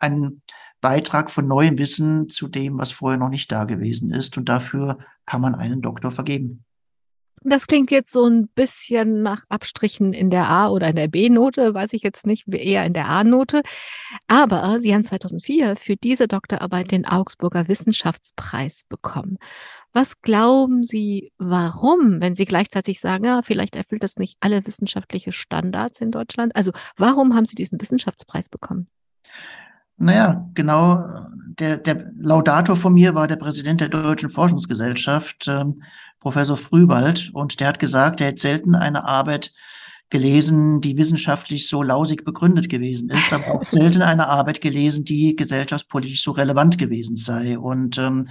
[0.00, 0.42] ein
[0.80, 4.36] Beitrag von neuem Wissen zu dem, was vorher noch nicht da gewesen ist.
[4.36, 6.64] Und dafür kann man einen Doktor vergeben.
[7.44, 11.74] Das klingt jetzt so ein bisschen nach Abstrichen in der A- oder in der B-Note,
[11.74, 13.62] weiß ich jetzt nicht, eher in der A-Note.
[14.28, 19.38] Aber Sie haben 2004 für diese Doktorarbeit den Augsburger Wissenschaftspreis bekommen.
[19.92, 25.32] Was glauben Sie, warum, wenn Sie gleichzeitig sagen, ja, vielleicht erfüllt das nicht alle wissenschaftliche
[25.32, 26.56] Standards in Deutschland?
[26.56, 28.88] Also warum haben Sie diesen Wissenschaftspreis bekommen?
[29.98, 31.28] Naja, genau.
[31.58, 35.82] Der, der Laudator von mir war der Präsident der Deutschen Forschungsgesellschaft, ähm,
[36.22, 39.52] Professor Frühwald, und der hat gesagt, er hätte selten eine Arbeit
[40.08, 45.34] gelesen, die wissenschaftlich so lausig begründet gewesen ist, aber auch selten eine Arbeit gelesen, die
[45.34, 47.58] gesellschaftspolitisch so relevant gewesen sei.
[47.58, 48.28] Und ähm,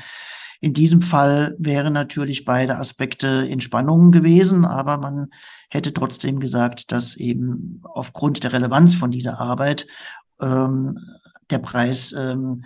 [0.61, 5.27] in diesem Fall wären natürlich beide Aspekte in Spannung gewesen, aber man
[5.69, 9.85] hätte trotzdem gesagt, dass eben aufgrund der Relevanz von dieser Arbeit
[10.39, 10.97] ähm,
[11.49, 12.63] der Preis ähm,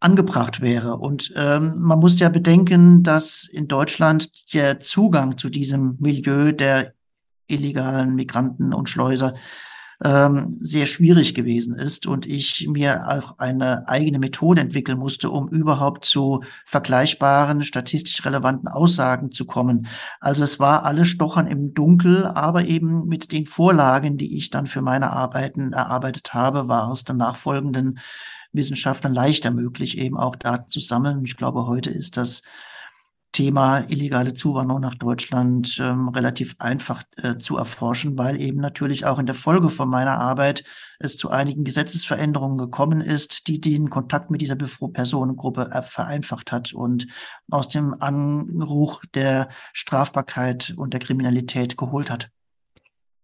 [0.00, 0.96] angebracht wäre.
[0.96, 6.92] Und ähm, man muss ja bedenken, dass in Deutschland der Zugang zu diesem Milieu der
[7.48, 9.34] illegalen Migranten und Schleuser
[10.04, 15.48] ähm, sehr schwierig gewesen ist und ich mir auch eine eigene Methode entwickeln musste, um
[15.48, 19.88] überhaupt zu vergleichbaren, statistisch relevanten Aussagen zu kommen.
[20.20, 24.66] Also es war alles Stochern im Dunkel, aber eben mit den Vorlagen, die ich dann
[24.66, 27.98] für meine Arbeiten erarbeitet habe, war es dann nachfolgenden
[28.52, 31.24] Wissenschaftlern leichter möglich, eben auch Daten zu sammeln.
[31.24, 32.42] Ich glaube, heute ist das
[33.32, 39.18] Thema illegale Zuwanderung nach Deutschland ähm, relativ einfach äh, zu erforschen, weil eben natürlich auch
[39.18, 40.64] in der Folge von meiner Arbeit
[40.98, 46.72] es zu einigen Gesetzesveränderungen gekommen ist, die den Kontakt mit dieser Personengruppe äh, vereinfacht hat
[46.72, 47.06] und
[47.50, 52.30] aus dem Anruch der Strafbarkeit und der Kriminalität geholt hat.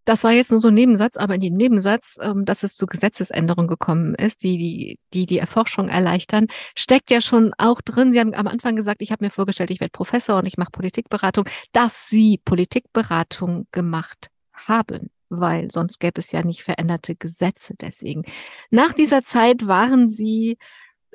[0.05, 2.87] Das war jetzt nur so ein Nebensatz, aber in dem Nebensatz, ähm, dass es zu
[2.87, 8.13] Gesetzesänderungen gekommen ist, die die, die die Erforschung erleichtern, steckt ja schon auch drin.
[8.13, 10.71] Sie haben am Anfang gesagt, ich habe mir vorgestellt, ich werde Professor und ich mache
[10.73, 15.11] Politikberatung, dass Sie Politikberatung gemacht haben.
[15.31, 18.23] weil sonst gäbe es ja nicht veränderte Gesetze deswegen.
[18.71, 20.59] Nach dieser Zeit waren Sie,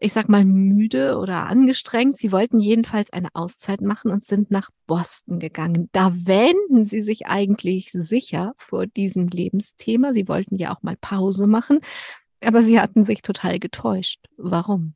[0.01, 2.19] ich sag mal, müde oder angestrengt.
[2.19, 5.89] Sie wollten jedenfalls eine Auszeit machen und sind nach Boston gegangen.
[5.91, 10.13] Da wähnten Sie sich eigentlich sicher vor diesem Lebensthema.
[10.13, 11.79] Sie wollten ja auch mal Pause machen,
[12.43, 14.25] aber Sie hatten sich total getäuscht.
[14.37, 14.93] Warum?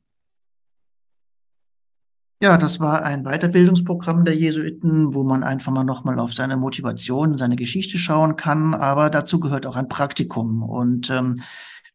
[2.42, 7.38] Ja, das war ein Weiterbildungsprogramm der Jesuiten, wo man einfach mal nochmal auf seine Motivation,
[7.38, 8.74] seine Geschichte schauen kann.
[8.74, 10.62] Aber dazu gehört auch ein Praktikum.
[10.62, 11.40] Und ähm,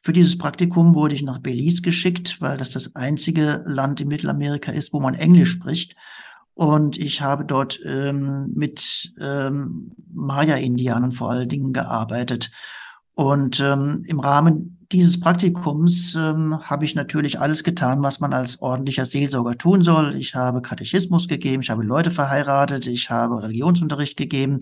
[0.02, 4.72] für dieses Praktikum wurde ich nach Belize geschickt, weil das das einzige Land in Mittelamerika
[4.72, 5.96] ist, wo man Englisch spricht.
[6.54, 12.52] Und ich habe dort ähm, mit ähm, Maya-Indianern vor allen Dingen gearbeitet.
[13.14, 18.62] Und ähm, im Rahmen dieses Praktikums ähm, habe ich natürlich alles getan, was man als
[18.62, 20.16] ordentlicher Seelsorger tun soll.
[20.16, 24.62] Ich habe Katechismus gegeben, ich habe Leute verheiratet, ich habe Religionsunterricht gegeben,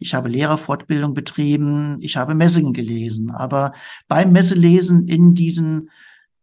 [0.00, 3.30] ich habe Lehrerfortbildung betrieben, ich habe Messingen gelesen.
[3.30, 3.72] Aber
[4.08, 5.90] beim Messelesen in diesen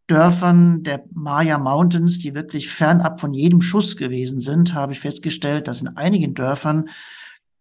[0.05, 5.67] Dörfern der Maya Mountains, die wirklich fernab von jedem Schuss gewesen sind, habe ich festgestellt,
[5.67, 6.89] dass in einigen Dörfern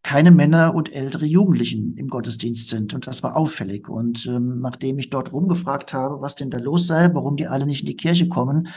[0.03, 2.95] keine Männer und ältere Jugendlichen im Gottesdienst sind.
[2.95, 3.89] Und das war auffällig.
[3.89, 7.67] Und ähm, nachdem ich dort rumgefragt habe, was denn da los sei, warum die alle
[7.67, 8.69] nicht in die Kirche kommen,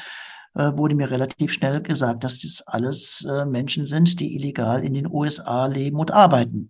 [0.56, 4.96] äh, wurde mir relativ schnell gesagt, dass das alles äh, Menschen sind, die illegal in
[4.96, 6.70] den USA leben und arbeiten.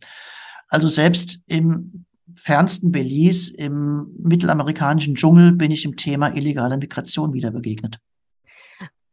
[0.70, 2.06] Also selbst im
[2.36, 8.00] fernsten Belize, im mittelamerikanischen Dschungel, bin ich im Thema illegale Migration wieder begegnet.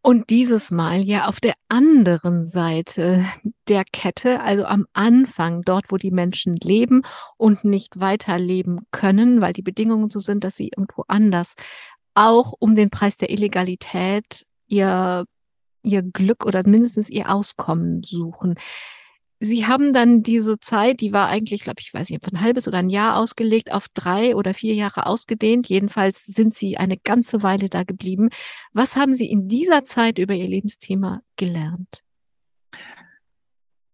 [0.02, 3.24] Und dieses Mal ja auf der anderen Seite
[3.66, 7.02] der Kette, also am Anfang, dort, wo die Menschen leben
[7.36, 11.54] und nicht weiterleben können, weil die Bedingungen so sind, dass sie irgendwo anders
[12.14, 15.24] auch um den Preis der Illegalität ihr,
[15.82, 18.54] ihr Glück oder mindestens ihr Auskommen suchen.
[19.38, 22.78] Sie haben dann diese Zeit, die war eigentlich, glaube ich, weiß nicht, ein halbes oder
[22.78, 25.68] ein Jahr ausgelegt, auf drei oder vier Jahre ausgedehnt.
[25.68, 28.30] Jedenfalls sind Sie eine ganze Weile da geblieben.
[28.72, 32.02] Was haben Sie in dieser Zeit über Ihr Lebensthema gelernt?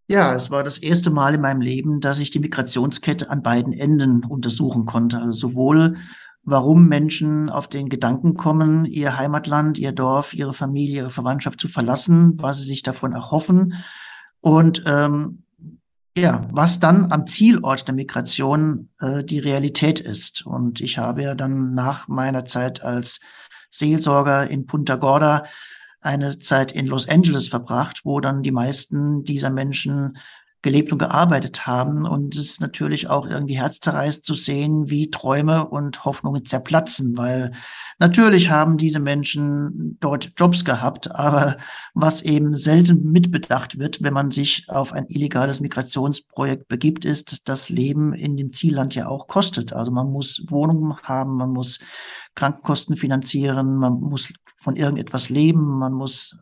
[0.07, 3.73] Ja, es war das erste Mal in meinem Leben, dass ich die Migrationskette an beiden
[3.73, 5.19] Enden untersuchen konnte.
[5.19, 5.97] Also sowohl,
[6.45, 11.67] warum Menschen auf den Gedanken kommen, ihr Heimatland, ihr Dorf, ihre Familie, ihre Verwandtschaft zu
[11.67, 13.75] verlassen, was sie sich davon erhoffen,
[14.43, 15.45] und ähm,
[16.15, 20.45] ja, was dann am Zielort der Migration äh, die Realität ist.
[20.45, 23.21] Und ich habe ja dann nach meiner Zeit als
[23.71, 25.45] Seelsorger in Punta Gorda
[26.03, 30.19] eine Zeit in Los Angeles verbracht, wo dann die meisten dieser Menschen
[30.63, 32.07] gelebt und gearbeitet haben.
[32.07, 37.53] Und es ist natürlich auch irgendwie herzzerreißend zu sehen, wie Träume und Hoffnungen zerplatzen, weil
[37.99, 41.57] natürlich haben diese Menschen dort Jobs gehabt, aber
[41.95, 47.69] was eben selten mitbedacht wird, wenn man sich auf ein illegales Migrationsprojekt begibt, ist, dass
[47.69, 49.73] Leben in dem Zielland ja auch kostet.
[49.73, 51.81] Also man muss Wohnungen haben, man muss
[52.37, 56.39] Krankenkosten finanzieren, man muss von irgendetwas leben, man muss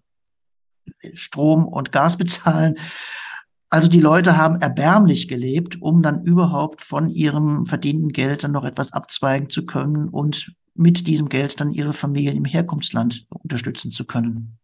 [1.14, 2.76] Strom und Gas bezahlen.
[3.72, 8.64] Also die Leute haben erbärmlich gelebt, um dann überhaupt von ihrem verdienten Geld dann noch
[8.64, 14.06] etwas abzweigen zu können und mit diesem Geld dann ihre Familien im Herkunftsland unterstützen zu
[14.06, 14.59] können.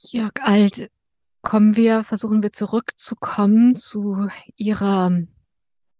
[0.00, 0.90] Jörg Alt,
[1.42, 5.12] kommen wir, versuchen wir zurückzukommen zu Ihrer,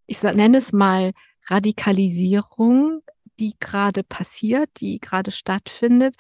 [0.07, 1.13] ich nenne es mal
[1.47, 3.03] Radikalisierung,
[3.39, 6.17] die gerade passiert, die gerade stattfindet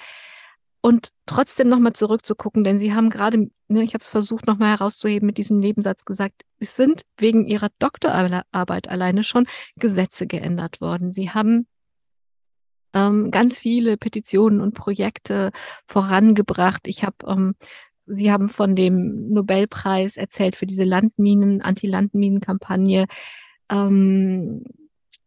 [0.83, 5.27] und trotzdem nochmal zurückzugucken, denn Sie haben gerade, ne, ich habe es versucht nochmal herauszuheben,
[5.27, 11.13] mit diesem Nebensatz gesagt, es sind wegen Ihrer Doktorarbeit alleine schon Gesetze geändert worden.
[11.13, 11.67] Sie haben
[12.95, 15.53] ähm, ganz viele Petitionen und Projekte
[15.87, 16.87] vorangebracht.
[16.87, 17.55] Ich habe, ähm,
[18.07, 23.07] Sie haben von dem Nobelpreis erzählt für diese Landminen, Anti-Landminen-Kampagne.
[23.71, 24.65] Ähm,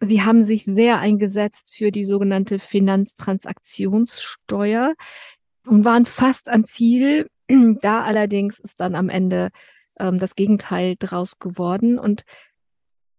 [0.01, 4.93] Sie haben sich sehr eingesetzt für die sogenannte Finanztransaktionssteuer,
[5.65, 7.29] und waren fast am Ziel.
[7.81, 9.49] Da allerdings ist dann am Ende
[9.99, 11.99] ähm, das Gegenteil draus geworden.
[11.99, 12.23] Und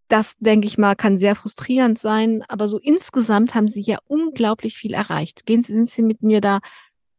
[0.09, 2.43] das, denke ich mal, kann sehr frustrierend sein.
[2.47, 5.45] Aber so insgesamt haben Sie ja unglaublich viel erreicht.
[5.45, 6.59] Gehen Sie, sind Sie mit mir da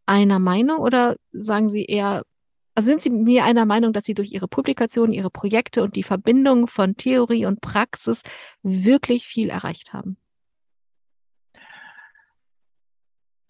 [0.06, 2.24] einer Meinung oder sagen Sie eher,
[2.74, 5.96] also sind Sie mit mir einer Meinung, dass Sie durch Ihre Publikationen, Ihre Projekte und
[5.96, 8.22] die Verbindung von Theorie und Praxis
[8.62, 10.16] wirklich viel erreicht haben?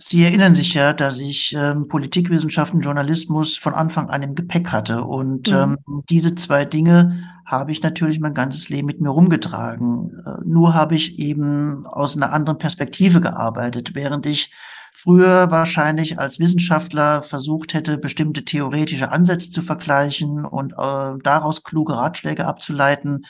[0.00, 5.02] Sie erinnern sich ja, dass ich ähm, Politikwissenschaften, Journalismus von Anfang an im Gepäck hatte.
[5.02, 5.78] Und mhm.
[5.88, 10.12] ähm, diese zwei Dinge habe ich natürlich mein ganzes Leben mit mir rumgetragen.
[10.24, 14.52] Äh, nur habe ich eben aus einer anderen Perspektive gearbeitet, während ich
[14.94, 21.96] früher wahrscheinlich als Wissenschaftler versucht hätte, bestimmte theoretische Ansätze zu vergleichen und äh, daraus kluge
[21.96, 23.26] Ratschläge abzuleiten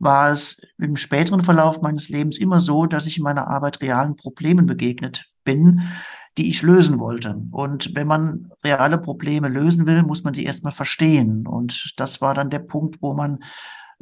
[0.00, 4.16] war es im späteren Verlauf meines Lebens immer so, dass ich in meiner Arbeit realen
[4.16, 5.82] Problemen begegnet bin,
[6.38, 7.42] die ich lösen wollte.
[7.50, 11.46] Und wenn man reale Probleme lösen will, muss man sie erstmal verstehen.
[11.46, 13.40] Und das war dann der Punkt, wo man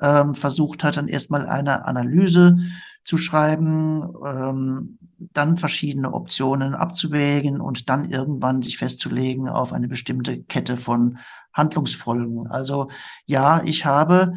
[0.01, 2.59] ähm, versucht hat, dann erstmal eine Analyse
[3.05, 10.43] zu schreiben, ähm, dann verschiedene Optionen abzuwägen und dann irgendwann sich festzulegen auf eine bestimmte
[10.45, 11.19] Kette von
[11.53, 12.47] Handlungsfolgen.
[12.47, 12.89] Also
[13.27, 14.35] ja, ich habe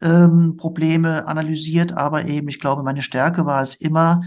[0.00, 4.22] ähm, Probleme analysiert, aber eben, ich glaube, meine Stärke war es immer,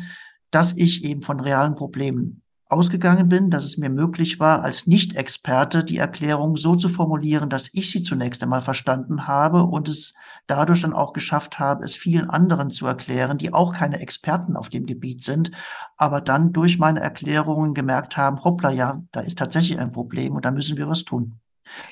[0.53, 5.83] dass ich eben von realen Problemen ausgegangen bin, dass es mir möglich war, als Nicht-Experte
[5.83, 10.13] die Erklärung so zu formulieren, dass ich sie zunächst einmal verstanden habe und es
[10.47, 14.69] dadurch dann auch geschafft habe, es vielen anderen zu erklären, die auch keine Experten auf
[14.69, 15.51] dem Gebiet sind,
[15.97, 20.45] aber dann durch meine Erklärungen gemerkt haben, hoppla, ja, da ist tatsächlich ein Problem und
[20.45, 21.39] da müssen wir was tun.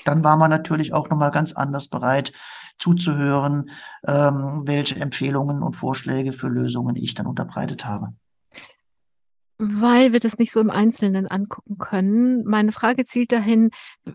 [0.04, 2.32] Dann war man natürlich auch nochmal ganz anders bereit,
[2.78, 3.70] zuzuhören,
[4.04, 8.12] ähm, welche Empfehlungen und Vorschläge für Lösungen ich dann unterbreitet habe.
[9.64, 12.42] Weil wir das nicht so im Einzelnen angucken können.
[12.44, 13.70] Meine Frage zielt dahin,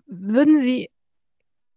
[0.06, 0.90] würden Sie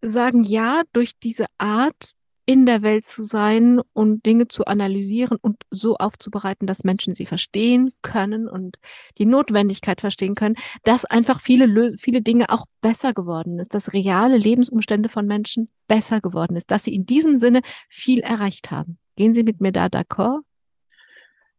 [0.02, 2.14] sagen, ja, durch diese Art
[2.46, 7.26] in der Welt zu sein und Dinge zu analysieren und so aufzubereiten, dass Menschen sie
[7.26, 8.78] verstehen können und
[9.18, 14.36] die Notwendigkeit verstehen können, dass einfach viele, viele Dinge auch besser geworden ist, dass reale
[14.36, 18.98] Lebensumstände von Menschen besser geworden ist, dass sie in diesem Sinne viel erreicht haben.
[19.14, 20.40] Gehen Sie mit mir da d'accord?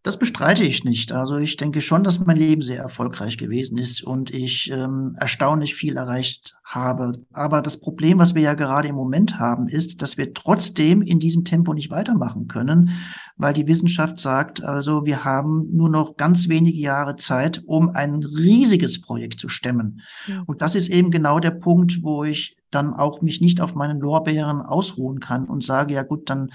[0.03, 1.11] Das bestreite ich nicht.
[1.11, 5.75] Also ich denke schon, dass mein Leben sehr erfolgreich gewesen ist und ich ähm, erstaunlich
[5.75, 7.11] viel erreicht habe.
[7.31, 11.19] Aber das Problem, was wir ja gerade im Moment haben, ist, dass wir trotzdem in
[11.19, 12.97] diesem Tempo nicht weitermachen können,
[13.37, 18.23] weil die Wissenschaft sagt, also wir haben nur noch ganz wenige Jahre Zeit, um ein
[18.23, 20.01] riesiges Projekt zu stemmen.
[20.25, 20.41] Ja.
[20.47, 23.99] Und das ist eben genau der Punkt, wo ich dann auch mich nicht auf meinen
[23.99, 26.49] Lorbeeren ausruhen kann und sage, ja gut, dann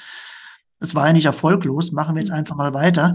[0.80, 2.36] es war ja nicht erfolglos, machen wir jetzt mhm.
[2.36, 3.14] einfach mal weiter,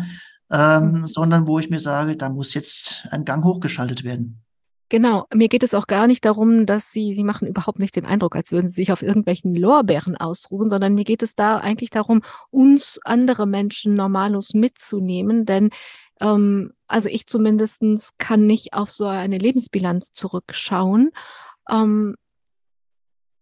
[0.50, 1.08] ähm, mhm.
[1.08, 4.42] sondern wo ich mir sage, da muss jetzt ein Gang hochgeschaltet werden.
[4.90, 8.06] Genau, mir geht es auch gar nicht darum, dass Sie, Sie machen überhaupt nicht den
[8.06, 11.92] Eindruck, als würden Sie sich auf irgendwelchen Lorbeeren ausruhen, sondern mir geht es da eigentlich
[11.92, 15.70] darum, uns andere Menschen normalos mitzunehmen, denn
[16.20, 21.12] ähm, also ich zumindestens kann nicht auf so eine Lebensbilanz zurückschauen.
[21.70, 22.16] Ähm,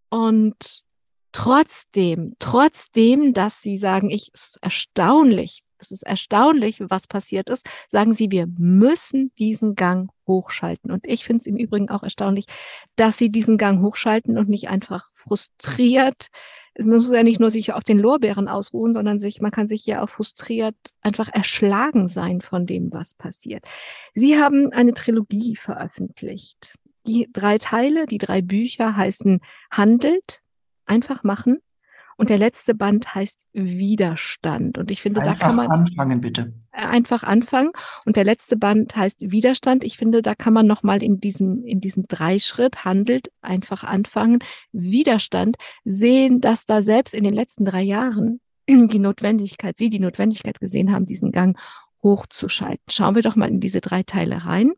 [0.09, 0.83] und
[1.31, 7.65] Trotzdem, trotzdem, dass sie sagen, ich, es ist erstaunlich, es ist erstaunlich, was passiert ist,
[7.89, 10.91] sagen sie, wir müssen diesen Gang hochschalten.
[10.91, 12.45] Und ich finde es im Übrigen auch erstaunlich,
[12.95, 16.27] dass sie diesen Gang hochschalten und nicht einfach frustriert.
[16.73, 19.85] Es muss ja nicht nur sich auf den Lorbeeren ausruhen, sondern sich, man kann sich
[19.85, 23.63] ja auch frustriert einfach erschlagen sein von dem, was passiert.
[24.13, 26.75] Sie haben eine Trilogie veröffentlicht.
[27.05, 29.39] Die drei Teile, die drei Bücher heißen
[29.71, 30.41] Handelt,
[30.89, 31.59] einfach machen.
[32.17, 34.77] Und der letzte Band heißt Widerstand.
[34.77, 35.71] Und ich finde, einfach da kann man.
[35.71, 36.51] Anfangen, bitte.
[36.71, 37.71] Äh, einfach anfangen.
[38.03, 39.85] Und der letzte Band heißt Widerstand.
[39.85, 44.39] Ich finde, da kann man nochmal in diesem, in diesem Dreischritt handelt, einfach anfangen,
[44.73, 50.59] Widerstand sehen, dass da selbst in den letzten drei Jahren die Notwendigkeit, Sie die Notwendigkeit
[50.59, 51.57] gesehen haben, diesen Gang
[52.03, 52.83] hochzuschalten.
[52.89, 54.73] Schauen wir doch mal in diese drei Teile rein.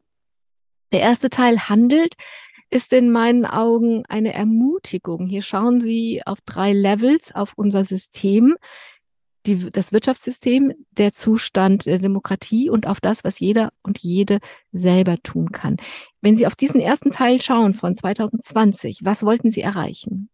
[0.91, 2.15] Der erste Teil handelt
[2.71, 5.27] ist in meinen Augen eine Ermutigung.
[5.27, 8.55] Hier schauen Sie auf drei Levels auf unser System,
[9.45, 14.39] die, das Wirtschaftssystem, der Zustand der Demokratie und auf das, was jeder und jede
[14.71, 15.77] selber tun kann.
[16.21, 20.29] Wenn Sie auf diesen ersten Teil schauen von 2020, was wollten Sie erreichen?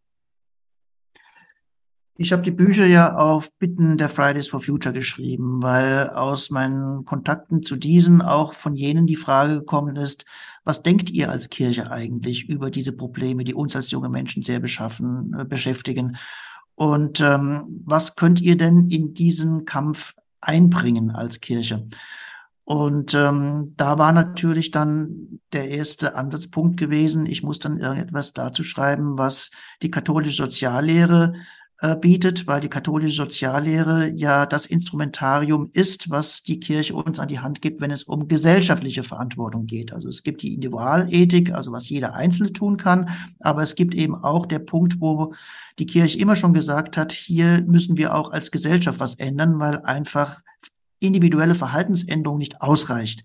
[2.20, 7.06] Ich habe die Bücher ja auf Bitten der Fridays for Future geschrieben, weil aus meinen
[7.06, 10.26] Kontakten zu diesen auch von jenen die Frage gekommen ist,
[10.64, 14.60] was denkt ihr als Kirche eigentlich über diese Probleme, die uns als junge Menschen sehr
[14.60, 16.18] beschaffen, äh, beschäftigen?
[16.74, 21.88] Und ähm, was könnt ihr denn in diesen Kampf einbringen als Kirche?
[22.64, 28.64] Und ähm, da war natürlich dann der erste Ansatzpunkt gewesen, ich muss dann irgendetwas dazu
[28.64, 29.52] schreiben, was
[29.82, 31.34] die katholische Soziallehre
[32.02, 37.40] bietet, weil die katholische Soziallehre ja das Instrumentarium ist, was die Kirche uns an die
[37.40, 39.94] Hand gibt, wenn es um gesellschaftliche Verantwortung geht.
[39.94, 43.10] Also es gibt die Individualethik, also was jeder Einzelne tun kann,
[43.40, 45.36] aber es gibt eben auch der Punkt, wo
[45.78, 49.78] die Kirche immer schon gesagt hat, hier müssen wir auch als Gesellschaft was ändern, weil
[49.84, 50.42] einfach
[51.00, 53.24] individuelle Verhaltensänderung nicht ausreicht.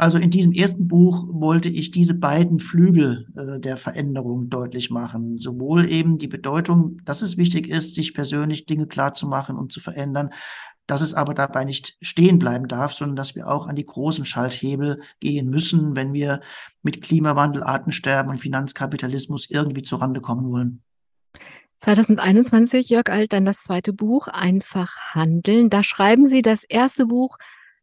[0.00, 5.36] Also in diesem ersten Buch wollte ich diese beiden Flügel äh, der Veränderung deutlich machen.
[5.36, 9.72] Sowohl eben die Bedeutung, dass es wichtig ist, sich persönlich Dinge klar zu machen und
[9.72, 10.30] zu verändern,
[10.86, 14.24] dass es aber dabei nicht stehen bleiben darf, sondern dass wir auch an die großen
[14.24, 16.40] Schalthebel gehen müssen, wenn wir
[16.82, 20.82] mit Klimawandel, Artensterben und Finanzkapitalismus irgendwie zurande kommen wollen.
[21.80, 25.68] 2021, Jörg Alt, dann das zweite Buch, Einfach handeln.
[25.68, 27.36] Da schreiben Sie, das erste Buch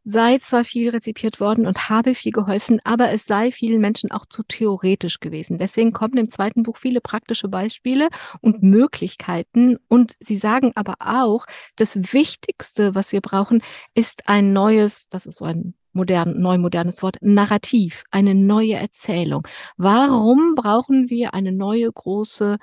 [0.10, 4.26] sei zwar viel rezipiert worden und habe viel geholfen, aber es sei vielen Menschen auch
[4.26, 5.58] zu theoretisch gewesen.
[5.58, 8.08] Deswegen kommen im zweiten Buch viele praktische Beispiele
[8.40, 9.78] und Möglichkeiten.
[9.90, 11.46] Und Sie sagen aber auch,
[11.76, 13.62] das Wichtigste, was wir brauchen,
[13.96, 19.46] ist ein neues, das ist so ein modern, neu modernes Wort, Narrativ, eine neue Erzählung.
[19.76, 22.60] Warum brauchen wir eine neue große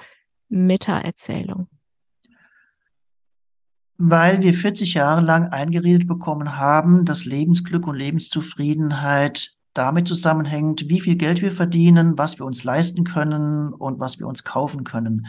[0.49, 1.69] Meta-Erzählung?
[3.97, 11.01] Weil wir 40 Jahre lang eingeredet bekommen haben, dass Lebensglück und Lebenszufriedenheit damit zusammenhängt, wie
[11.01, 15.27] viel Geld wir verdienen, was wir uns leisten können und was wir uns kaufen können.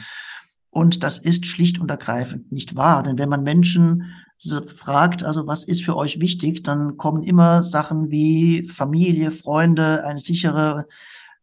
[0.70, 3.02] Und das ist schlicht und ergreifend nicht wahr.
[3.02, 4.04] Denn wenn man Menschen
[4.76, 10.20] fragt, also was ist für euch wichtig, dann kommen immer Sachen wie Familie, Freunde, eine
[10.20, 10.86] sichere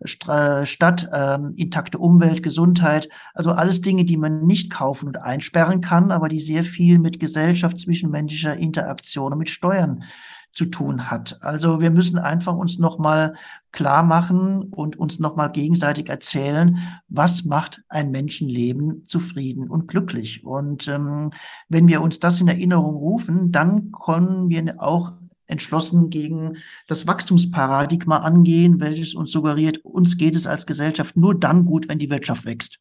[0.05, 6.11] Stadt, ähm, intakte Umwelt, Gesundheit, also alles Dinge, die man nicht kaufen und einsperren kann,
[6.11, 10.05] aber die sehr viel mit Gesellschaft, zwischenmenschlicher Interaktion und mit Steuern
[10.53, 11.39] zu tun hat.
[11.41, 13.35] Also wir müssen einfach uns nochmal
[13.73, 16.79] klar machen und uns nochmal gegenseitig erzählen,
[17.09, 20.45] was macht ein Menschenleben zufrieden und glücklich.
[20.45, 21.31] Und ähm,
[21.69, 25.13] wenn wir uns das in Erinnerung rufen, dann können wir auch
[25.53, 26.57] entschlossen gegen
[26.89, 32.01] das Wachstumsparadigma angehen, welches uns suggeriert, uns geht es als Gesellschaft nur dann gut, wenn
[32.01, 32.81] die Wirtschaft wächst.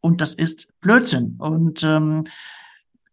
[0.00, 1.36] Und das ist Blödsinn.
[1.38, 2.24] Und ähm,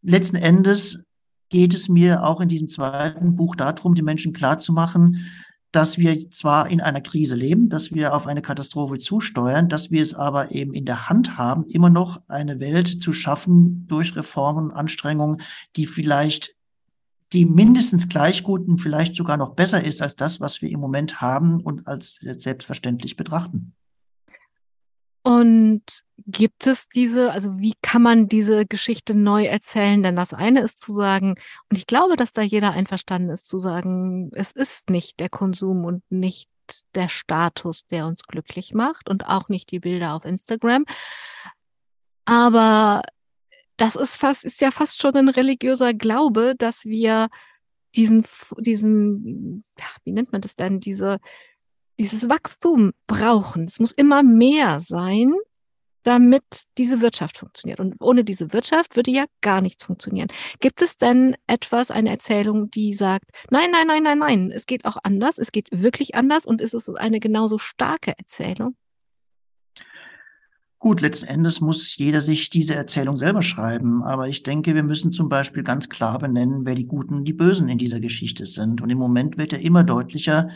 [0.02, 1.04] letzten Endes
[1.50, 5.26] geht es mir auch in diesem zweiten Buch darum, den Menschen klarzumachen,
[5.72, 10.02] dass wir zwar in einer Krise leben, dass wir auf eine Katastrophe zusteuern, dass wir
[10.02, 14.72] es aber eben in der Hand haben, immer noch eine Welt zu schaffen durch Reformen,
[14.72, 15.42] Anstrengungen,
[15.76, 16.56] die vielleicht
[17.34, 20.80] die mindestens gleich gut und vielleicht sogar noch besser ist als das, was wir im
[20.80, 23.74] Moment haben und als selbstverständlich betrachten.
[25.22, 25.84] Und
[26.26, 30.02] gibt es diese, also wie kann man diese Geschichte neu erzählen?
[30.02, 31.36] Denn das eine ist zu sagen,
[31.70, 35.86] und ich glaube, dass da jeder einverstanden ist, zu sagen, es ist nicht der Konsum
[35.86, 36.50] und nicht
[36.96, 40.86] der Status, der uns glücklich macht und auch nicht die Bilder auf Instagram.
[42.26, 43.02] Aber
[43.80, 47.30] das ist fast, ist ja fast schon ein religiöser Glaube, dass wir
[47.96, 48.26] diesen,
[48.60, 49.64] diesen,
[50.04, 51.20] wie nennt man das denn, diese,
[51.98, 53.66] dieses Wachstum brauchen.
[53.66, 55.34] Es muss immer mehr sein,
[56.04, 56.44] damit
[56.78, 57.80] diese Wirtschaft funktioniert.
[57.80, 60.28] Und ohne diese Wirtschaft würde ja gar nichts funktionieren.
[60.60, 64.86] Gibt es denn etwas, eine Erzählung, die sagt, nein, nein, nein, nein, nein, es geht
[64.86, 68.76] auch anders, es geht wirklich anders und ist es eine genauso starke Erzählung?
[70.80, 74.02] Gut, letzten Endes muss jeder sich diese Erzählung selber schreiben.
[74.02, 77.34] Aber ich denke, wir müssen zum Beispiel ganz klar benennen, wer die Guten und die
[77.34, 78.82] Bösen in dieser Geschichte sind.
[78.82, 80.48] Und im Moment wird ja immer deutlicher,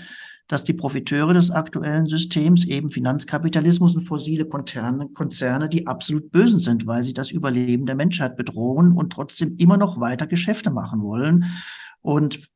[0.47, 6.59] dass die Profiteure des aktuellen Systems eben Finanzkapitalismus und fossile Konzerne, Konzerne die absolut Bösen
[6.59, 11.01] sind, weil sie das Überleben der Menschheit bedrohen und trotzdem immer noch weiter Geschäfte machen
[11.01, 11.45] wollen
[12.01, 12.47] und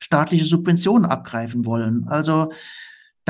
[0.00, 2.08] staatliche Subventionen abgreifen wollen.
[2.08, 2.50] Also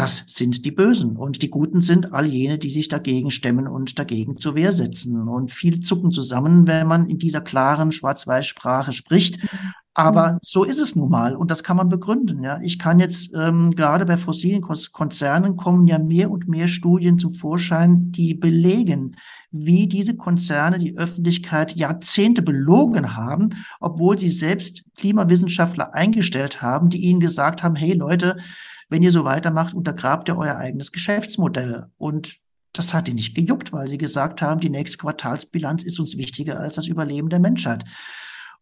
[0.01, 1.17] das sind die Bösen.
[1.17, 5.29] Und die Guten sind all jene, die sich dagegen stemmen und dagegen zur Wehr setzen.
[5.29, 9.39] Und viele zucken zusammen, wenn man in dieser klaren Schwarz-Weiß-Sprache spricht.
[9.93, 10.39] Aber mhm.
[10.41, 12.43] so ist es nun mal und das kann man begründen.
[12.43, 17.19] Ja, ich kann jetzt ähm, gerade bei fossilen Konzernen kommen ja mehr und mehr Studien
[17.19, 19.17] zum Vorschein, die belegen,
[19.51, 27.03] wie diese Konzerne die Öffentlichkeit Jahrzehnte belogen haben, obwohl sie selbst Klimawissenschaftler eingestellt haben, die
[27.03, 28.37] ihnen gesagt haben: Hey Leute,
[28.91, 31.87] wenn ihr so weitermacht, untergrabt ihr euer eigenes Geschäftsmodell.
[31.97, 32.37] Und
[32.73, 36.61] das hat die nicht gejuckt, weil sie gesagt haben, die nächste Quartalsbilanz ist uns wichtiger
[36.61, 37.85] als das Überleben der Menschheit.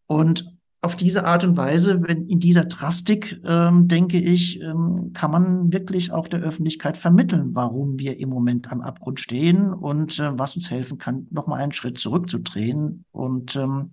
[0.05, 0.45] Und
[0.81, 5.73] auf diese Art und Weise, wenn in dieser Drastik, ähm, denke ich, ähm, kann man
[5.73, 10.55] wirklich auch der Öffentlichkeit vermitteln, warum wir im Moment am Abgrund stehen und äh, was
[10.55, 13.91] uns helfen kann, nochmal einen Schritt zurückzudrehen und ähm,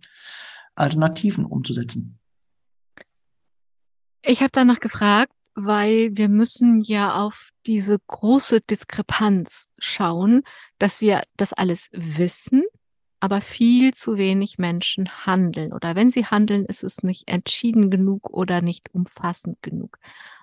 [0.76, 2.18] Alternativen umzusetzen.
[4.24, 10.42] Ich habe danach gefragt, weil wir müssen ja auf diese große Diskrepanz schauen,
[10.78, 12.62] dass wir das alles wissen,
[13.20, 15.72] aber viel zu wenig Menschen handeln.
[15.72, 19.98] Oder wenn sie handeln, ist es nicht entschieden genug oder nicht umfassend genug.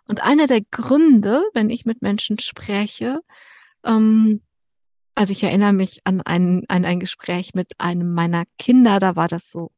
[0.08, 3.22] Und einer der Gründe, wenn ich mit Menschen spreche,
[3.86, 4.42] ähm,
[5.14, 9.28] also ich erinnere mich an ein, an ein Gespräch mit einem meiner Kinder, da war
[9.28, 9.72] das so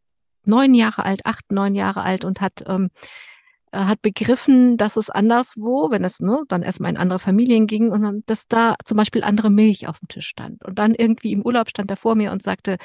[0.45, 3.34] neun Jahre alt, acht, neun Jahre alt und hat ähm, äh,
[3.71, 8.03] hat begriffen, dass es anderswo, wenn es ne, dann erstmal in andere Familien ging und
[8.03, 10.63] dann, dass da zum Beispiel andere Milch auf dem Tisch stand.
[10.63, 12.77] Und dann irgendwie im Urlaub stand er vor mir und sagte,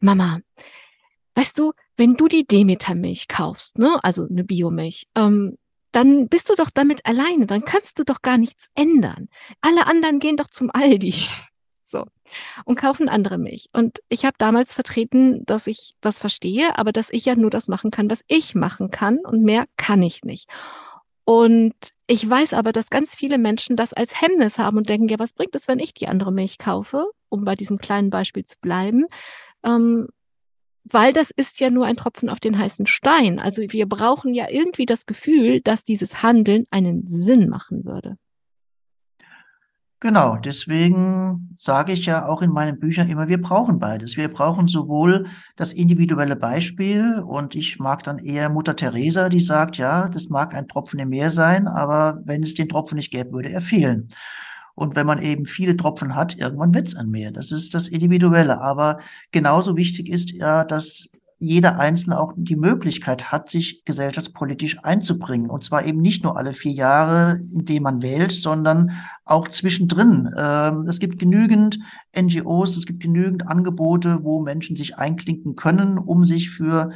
[0.00, 0.40] Mama,
[1.34, 5.56] weißt du, wenn du die Demeter-Milch kaufst, ne, also eine Biomilch, ähm,
[5.92, 9.28] dann bist du doch damit alleine, dann kannst du doch gar nichts ändern.
[9.60, 11.14] Alle anderen gehen doch zum Aldi.
[12.64, 13.68] Und kaufen andere Milch.
[13.72, 17.68] Und ich habe damals vertreten, dass ich das verstehe, aber dass ich ja nur das
[17.68, 20.48] machen kann, was ich machen kann und mehr kann ich nicht.
[21.24, 21.74] Und
[22.06, 25.34] ich weiß aber, dass ganz viele Menschen das als Hemmnis haben und denken, ja, was
[25.34, 29.04] bringt es, wenn ich die andere Milch kaufe, um bei diesem kleinen Beispiel zu bleiben?
[29.62, 30.08] Ähm,
[30.84, 33.38] weil das ist ja nur ein Tropfen auf den heißen Stein.
[33.38, 38.16] Also wir brauchen ja irgendwie das Gefühl, dass dieses Handeln einen Sinn machen würde.
[40.00, 44.16] Genau, deswegen sage ich ja auch in meinen Büchern immer, wir brauchen beides.
[44.16, 45.26] Wir brauchen sowohl
[45.56, 50.54] das individuelle Beispiel und ich mag dann eher Mutter Teresa, die sagt, ja, das mag
[50.54, 54.10] ein Tropfen im Meer sein, aber wenn es den Tropfen nicht gäbe, würde er fehlen.
[54.76, 57.32] Und wenn man eben viele Tropfen hat, irgendwann wird es ein Meer.
[57.32, 58.60] Das ist das Individuelle.
[58.60, 59.00] Aber
[59.32, 61.08] genauso wichtig ist ja, dass
[61.38, 65.50] jeder Einzelne auch die Möglichkeit hat, sich gesellschaftspolitisch einzubringen.
[65.50, 68.92] Und zwar eben nicht nur alle vier Jahre, indem man wählt, sondern
[69.24, 70.30] auch zwischendrin.
[70.36, 71.78] Ähm, es gibt genügend
[72.16, 76.90] NGOs, es gibt genügend Angebote, wo Menschen sich einklinken können, um sich für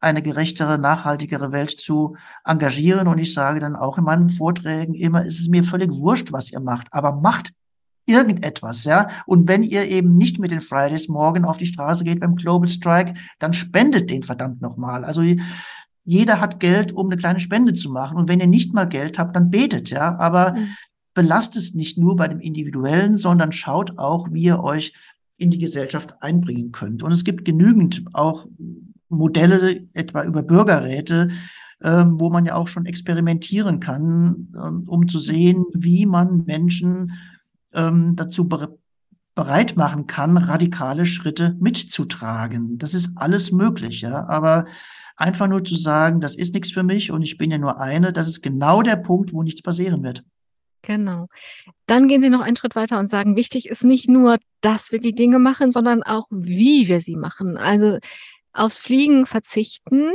[0.00, 3.08] eine gerechtere, nachhaltigere Welt zu engagieren.
[3.08, 6.50] Und ich sage dann auch in meinen Vorträgen immer, ist es mir völlig wurscht, was
[6.50, 7.52] ihr macht, aber macht
[8.06, 9.08] irgendetwas, ja.
[9.26, 12.68] Und wenn ihr eben nicht mit den Fridays morgen auf die Straße geht beim Global
[12.68, 15.04] Strike, dann spendet den verdammt nochmal.
[15.04, 15.22] Also
[16.04, 18.16] jeder hat Geld, um eine kleine Spende zu machen.
[18.16, 20.18] Und wenn ihr nicht mal Geld habt, dann betet, ja.
[20.18, 20.68] Aber mhm.
[21.14, 24.92] belastet es nicht nur bei dem Individuellen, sondern schaut auch, wie ihr euch
[25.36, 27.02] in die Gesellschaft einbringen könnt.
[27.02, 28.46] Und es gibt genügend auch
[29.08, 31.30] Modelle, etwa über Bürgerräte,
[31.82, 37.12] ähm, wo man ja auch schon experimentieren kann, ähm, um zu sehen, wie man Menschen
[37.72, 38.78] ähm, dazu be
[39.34, 42.76] bereit machen kann, radikale Schritte mitzutragen.
[42.76, 44.26] Das ist alles möglich, ja.
[44.28, 44.66] Aber
[45.16, 48.12] einfach nur zu sagen, das ist nichts für mich und ich bin ja nur eine,
[48.12, 50.22] das ist genau der Punkt, wo nichts passieren wird.
[50.82, 51.28] Genau.
[51.86, 55.00] Dann gehen Sie noch einen Schritt weiter und sagen, wichtig ist nicht nur, dass wir
[55.00, 57.56] die Dinge machen, sondern auch, wie wir sie machen.
[57.56, 57.98] Also
[58.52, 60.10] aufs Fliegen verzichten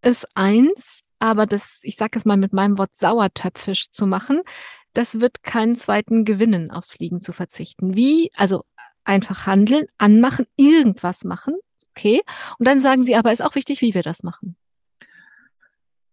[0.00, 4.40] ist eins, aber das, ich sage es mal mit meinem Wort sauertöpfisch zu machen,
[4.94, 7.94] das wird keinen zweiten gewinnen, aufs Fliegen zu verzichten.
[7.96, 8.30] Wie?
[8.36, 8.64] Also
[9.04, 11.54] einfach handeln, anmachen, irgendwas machen.
[11.90, 12.22] Okay.
[12.58, 14.56] Und dann sagen sie, aber ist auch wichtig, wie wir das machen.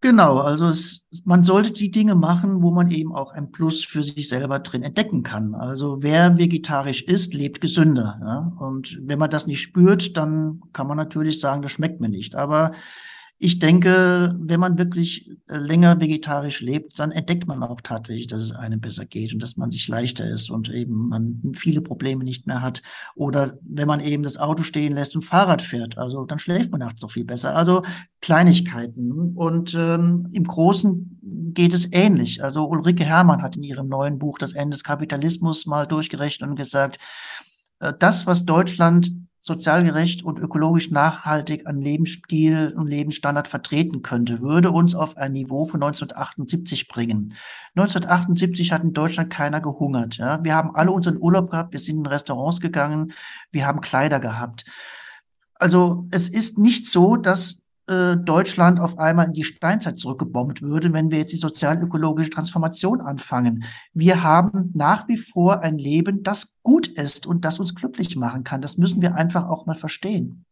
[0.02, 4.02] Genau, also es, man sollte die Dinge machen, wo man eben auch ein Plus für
[4.02, 5.56] sich selber drin entdecken kann.
[5.56, 8.18] Also wer vegetarisch isst, lebt gesünder.
[8.22, 8.66] Ja?
[8.66, 12.36] Und wenn man das nicht spürt, dann kann man natürlich sagen, das schmeckt mir nicht.
[12.36, 12.72] Aber
[13.42, 18.42] ich denke, wenn man wirklich äh, länger vegetarisch lebt, dann entdeckt man auch tatsächlich, dass
[18.42, 22.26] es einem besser geht und dass man sich leichter ist und eben man viele Probleme
[22.26, 22.82] nicht mehr hat.
[23.16, 26.82] Oder wenn man eben das Auto stehen lässt und Fahrrad fährt, also dann schläft man
[26.82, 27.56] nachts auch viel besser.
[27.56, 27.84] Also
[28.20, 29.34] Kleinigkeiten.
[29.36, 32.44] Und ähm, im Großen geht es ähnlich.
[32.44, 36.58] Also Ulrike Herrmann hat in ihrem neuen Buch Das Ende des Kapitalismus mal durchgerechnet und
[36.58, 36.98] gesagt,
[37.80, 44.42] äh, das, was Deutschland sozial gerecht und ökologisch nachhaltig an Lebensstil und Lebensstandard vertreten könnte,
[44.42, 47.34] würde uns auf ein Niveau von 1978 bringen.
[47.76, 50.18] 1978 hat in Deutschland keiner gehungert.
[50.18, 50.44] Ja?
[50.44, 53.14] Wir haben alle unseren Urlaub gehabt, wir sind in Restaurants gegangen,
[53.52, 54.66] wir haben Kleider gehabt.
[55.56, 60.94] Also es ist nicht so, dass äh, Deutschland auf einmal in die Steinzeit zurückgebombt würde,
[60.94, 63.66] wenn wir jetzt die sozial-ökologische Transformation anfangen.
[63.94, 68.44] Wir haben nach wie vor ein Leben, das gut ist und das uns glücklich machen
[68.44, 68.62] kann.
[68.62, 70.46] Das müssen wir einfach auch mal verstehen.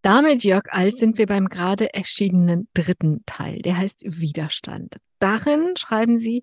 [0.00, 3.60] Damit, Jörg Alt, sind wir beim gerade erschienenen dritten Teil.
[3.60, 4.96] Der heißt Widerstand.
[5.18, 6.42] Darin schreiben Sie,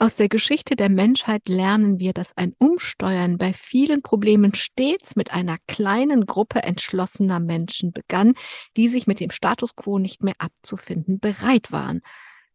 [0.00, 5.32] aus der Geschichte der Menschheit lernen wir, dass ein Umsteuern bei vielen Problemen stets mit
[5.32, 8.34] einer kleinen Gruppe entschlossener Menschen begann,
[8.76, 12.02] die sich mit dem Status quo nicht mehr abzufinden bereit waren.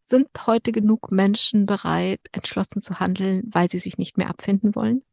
[0.03, 5.03] Sind heute genug Menschen bereit, entschlossen zu handeln, weil sie sich nicht mehr abfinden wollen?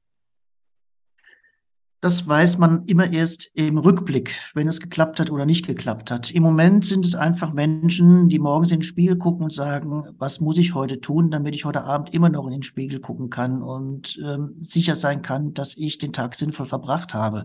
[2.01, 6.31] Das weiß man immer erst im Rückblick, wenn es geklappt hat oder nicht geklappt hat.
[6.31, 10.41] Im Moment sind es einfach Menschen, die morgens in den Spiegel gucken und sagen, was
[10.41, 13.63] muss ich heute tun, damit ich heute Abend immer noch in den Spiegel gucken kann
[13.63, 17.45] und ähm, sicher sein kann, dass ich den Tag sinnvoll verbracht habe.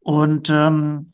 [0.00, 1.12] Und ähm,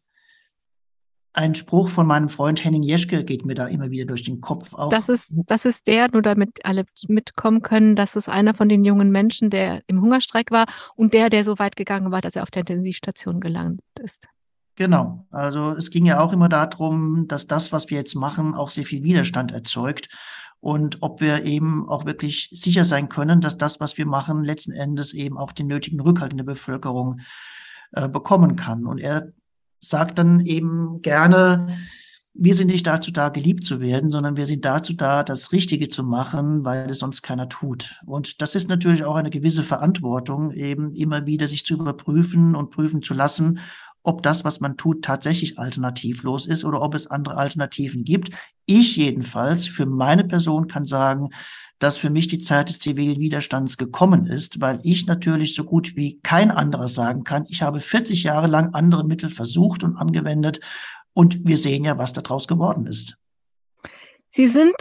[1.35, 4.75] ein Spruch von meinem Freund Henning Jeschke geht mir da immer wieder durch den Kopf.
[4.75, 4.91] Auch.
[4.91, 8.85] Das ist, das ist der, nur damit alle mitkommen können, das ist einer von den
[8.85, 12.43] jungen Menschen, der im Hungerstreik war und der, der so weit gegangen war, dass er
[12.43, 14.25] auf der Intensivstation gelandet ist.
[14.77, 15.27] Genau.
[15.31, 18.85] Also es ging ja auch immer darum, dass das, was wir jetzt machen, auch sehr
[18.85, 20.09] viel Widerstand erzeugt
[20.61, 24.73] und ob wir eben auch wirklich sicher sein können, dass das, was wir machen, letzten
[24.73, 27.21] Endes eben auch den nötigen Rückhalt in der Bevölkerung
[27.93, 28.87] äh, bekommen kann.
[28.87, 29.33] Und er
[29.83, 31.77] sagt dann eben gerne,
[32.35, 35.89] wir sind nicht dazu da, geliebt zu werden, sondern wir sind dazu da, das Richtige
[35.89, 38.01] zu machen, weil es sonst keiner tut.
[38.07, 42.71] Und das ist natürlich auch eine gewisse Verantwortung, eben immer wieder sich zu überprüfen und
[42.71, 43.59] prüfen zu lassen,
[44.03, 48.31] ob das, was man tut, tatsächlich alternativlos ist oder ob es andere Alternativen gibt.
[48.67, 51.29] Ich jedenfalls für meine Person kann sagen,
[51.83, 55.97] dass für mich die Zeit des zivilen Widerstands gekommen ist, weil ich natürlich so gut
[55.97, 60.61] wie kein anderer sagen kann, ich habe 40 Jahre lang andere Mittel versucht und angewendet
[61.13, 63.17] und wir sehen ja, was daraus geworden ist.
[64.31, 64.77] Sie sind,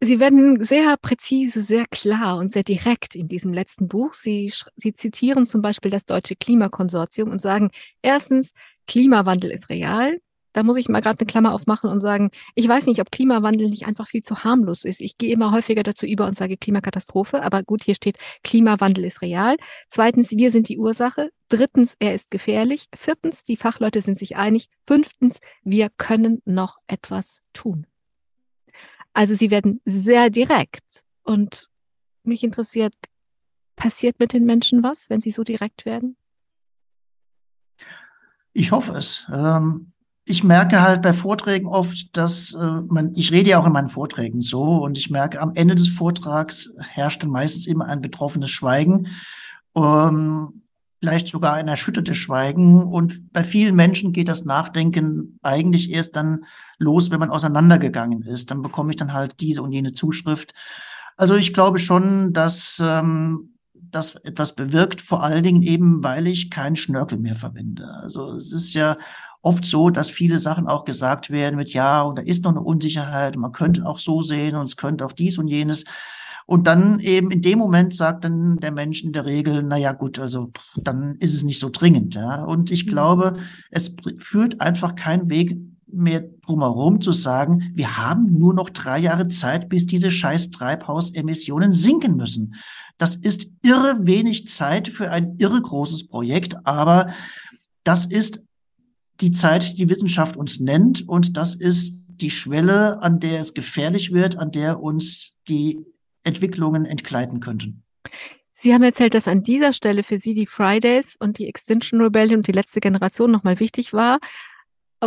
[0.00, 4.14] Sie werden sehr präzise, sehr klar und sehr direkt in diesem letzten Buch.
[4.14, 7.70] Sie, Sie zitieren zum Beispiel das Deutsche Klimakonsortium und sagen,
[8.00, 8.52] erstens,
[8.86, 10.18] Klimawandel ist real.
[10.54, 13.68] Da muss ich mal gerade eine Klammer aufmachen und sagen, ich weiß nicht, ob Klimawandel
[13.68, 15.00] nicht einfach viel zu harmlos ist.
[15.00, 19.20] Ich gehe immer häufiger dazu über und sage Klimakatastrophe, aber gut, hier steht, Klimawandel ist
[19.20, 19.56] real.
[19.90, 21.30] Zweitens, wir sind die Ursache.
[21.48, 22.86] Drittens, er ist gefährlich.
[22.94, 24.68] Viertens, die Fachleute sind sich einig.
[24.86, 27.86] Fünftens, wir können noch etwas tun.
[29.12, 31.68] Also sie werden sehr direkt und
[32.22, 32.94] mich interessiert,
[33.76, 36.16] passiert mit den Menschen was, wenn sie so direkt werden?
[38.52, 39.26] Ich hoffe es.
[39.32, 39.93] Ähm,
[40.26, 43.88] ich merke halt bei Vorträgen oft, dass äh, man, ich rede ja auch in meinen
[43.88, 48.50] Vorträgen so und ich merke, am Ende des Vortrags herrscht dann meistens immer ein betroffenes
[48.50, 49.08] Schweigen,
[49.76, 50.62] ähm,
[51.00, 52.84] vielleicht sogar ein erschüttertes Schweigen.
[52.84, 56.46] Und bei vielen Menschen geht das Nachdenken eigentlich erst dann
[56.78, 58.50] los, wenn man auseinandergegangen ist.
[58.50, 60.54] Dann bekomme ich dann halt diese und jene Zuschrift.
[61.18, 66.50] Also ich glaube schon, dass ähm, das etwas bewirkt, vor allen Dingen eben, weil ich
[66.50, 67.86] keinen Schnörkel mehr verwende.
[68.02, 68.96] Also es ist ja
[69.44, 72.62] oft so, dass viele Sachen auch gesagt werden mit ja, und da ist noch eine
[72.62, 75.84] Unsicherheit, man könnte auch so sehen und es könnte auch dies und jenes.
[76.46, 79.92] Und dann eben in dem Moment sagt dann der Mensch in der Regel, na ja,
[79.92, 82.44] gut, also dann ist es nicht so dringend, ja.
[82.44, 82.90] Und ich mhm.
[82.90, 83.36] glaube,
[83.70, 89.28] es führt einfach keinen Weg mehr drumherum zu sagen, wir haben nur noch drei Jahre
[89.28, 92.54] Zeit, bis diese scheiß Treibhausemissionen sinken müssen.
[92.98, 97.08] Das ist irre wenig Zeit für ein irre großes Projekt, aber
[97.84, 98.42] das ist
[99.20, 103.54] die Zeit, die die Wissenschaft uns nennt und das ist die Schwelle, an der es
[103.54, 105.84] gefährlich wird, an der uns die
[106.22, 107.82] Entwicklungen entgleiten könnten.
[108.52, 112.38] Sie haben erzählt, dass an dieser Stelle für Sie die Fridays und die Extinction Rebellion
[112.38, 114.20] und die letzte Generation nochmal wichtig war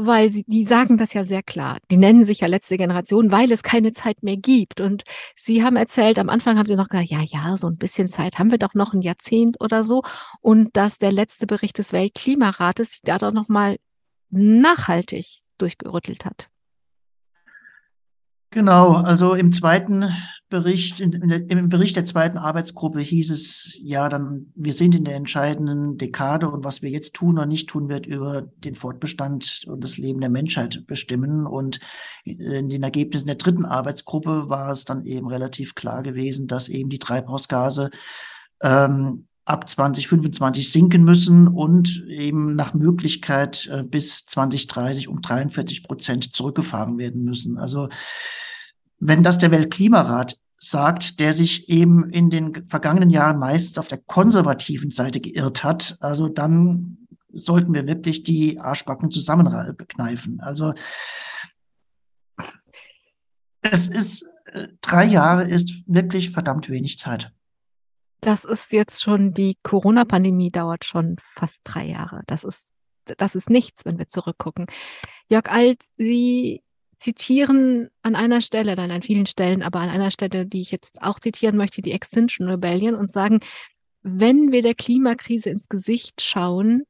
[0.05, 1.77] weil sie, die sagen das ja sehr klar.
[1.89, 4.81] Die nennen sich ja letzte Generation, weil es keine Zeit mehr gibt.
[4.81, 5.03] Und
[5.35, 8.39] Sie haben erzählt, am Anfang haben Sie noch gesagt, ja, ja, so ein bisschen Zeit
[8.39, 10.03] haben wir doch noch ein Jahrzehnt oder so.
[10.41, 13.77] Und dass der letzte Bericht des Weltklimarates da doch nochmal
[14.29, 16.49] nachhaltig durchgerüttelt hat.
[18.49, 20.05] Genau, also im zweiten
[20.49, 25.15] Bericht, in, im Bericht der zweiten Arbeitsgruppe hieß es, ja, dann, wir sind in der
[25.15, 29.83] entscheidenden Dekade und was wir jetzt tun oder nicht tun, wird über den Fortbestand und
[29.83, 31.45] das Leben der Menschheit bestimmen.
[31.45, 31.81] Und
[32.23, 36.89] in den Ergebnissen der dritten Arbeitsgruppe war es dann eben relativ klar gewesen, dass eben
[36.89, 37.89] die Treibhausgase
[38.61, 46.35] ähm, ab 2025 sinken müssen und eben nach Möglichkeit äh, bis 2030 um 43 Prozent
[46.35, 47.57] zurückgefahren werden müssen.
[47.57, 47.87] Also
[48.99, 53.99] wenn das der Weltklimarat sagt, der sich eben in den vergangenen Jahren meistens auf der
[53.99, 56.97] konservativen Seite geirrt hat, also dann
[57.31, 60.41] sollten wir wirklich die Arschbacken zusammenkneifen.
[60.41, 60.73] Also
[63.61, 67.31] es ist, äh, drei Jahre ist wirklich verdammt wenig Zeit.
[68.21, 72.23] Das ist jetzt schon, die Corona-Pandemie dauert schon fast drei Jahre.
[72.27, 72.71] Das ist,
[73.05, 74.65] das ist nichts, wenn wir zurückgucken.
[75.29, 76.63] Jörg Alt, Sie
[76.97, 81.01] zitieren an einer Stelle, dann an vielen Stellen, aber an einer Stelle, die ich jetzt
[81.01, 83.39] auch zitieren möchte, die Extinction Rebellion und sagen,
[84.01, 86.83] wenn wir der Klimakrise ins Gesicht schauen,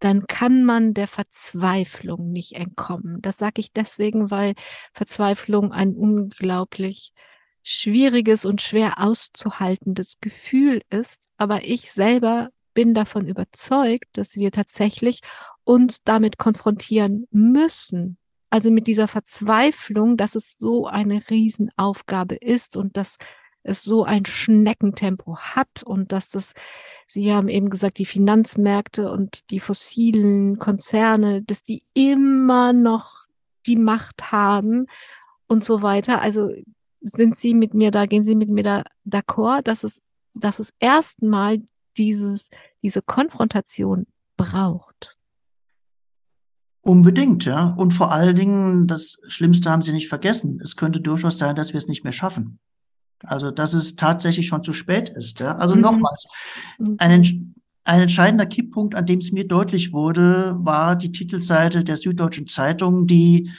[0.00, 3.20] dann kann man der Verzweiflung nicht entkommen.
[3.20, 4.54] Das sage ich deswegen, weil
[4.92, 7.12] Verzweiflung ein unglaublich
[7.68, 11.20] schwieriges und schwer auszuhaltendes Gefühl ist.
[11.36, 15.20] Aber ich selber bin davon überzeugt, dass wir tatsächlich
[15.64, 18.16] uns damit konfrontieren müssen,
[18.48, 23.18] also mit dieser Verzweiflung, dass es so eine Riesenaufgabe ist und dass
[23.62, 26.54] es so ein Schneckentempo hat und dass das,
[27.06, 33.26] Sie haben eben gesagt, die Finanzmärkte und die fossilen Konzerne, dass die immer noch
[33.66, 34.86] die Macht haben
[35.46, 36.22] und so weiter.
[36.22, 36.50] Also
[37.00, 40.00] sind Sie mit mir da, gehen Sie mit mir da d'accord, dass es,
[40.34, 41.62] dass es erstmal
[41.96, 42.50] dieses,
[42.82, 45.16] diese Konfrontation braucht?
[46.80, 47.74] Unbedingt, ja.
[47.76, 50.58] Und vor allen Dingen, das Schlimmste haben Sie nicht vergessen.
[50.62, 52.60] Es könnte durchaus sein, dass wir es nicht mehr schaffen.
[53.24, 55.40] Also, dass es tatsächlich schon zu spät ist.
[55.40, 55.56] Ja?
[55.56, 55.82] Also mhm.
[55.82, 56.26] nochmals,
[56.78, 56.94] mhm.
[56.98, 62.46] ein, ein entscheidender Kipppunkt, an dem es mir deutlich wurde, war die Titelseite der Süddeutschen
[62.46, 63.50] Zeitung, die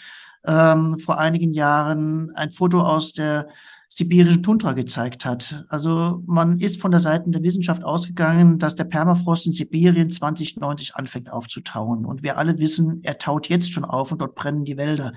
[0.46, 3.48] ähm, vor einigen Jahren ein Foto aus der
[3.90, 5.66] sibirischen Tundra gezeigt hat.
[5.68, 10.96] Also man ist von der Seite der Wissenschaft ausgegangen, dass der Permafrost in Sibirien 2090
[10.96, 12.06] anfängt aufzutauen.
[12.06, 15.14] Und wir alle wissen, er taut jetzt schon auf und dort brennen die Wälder.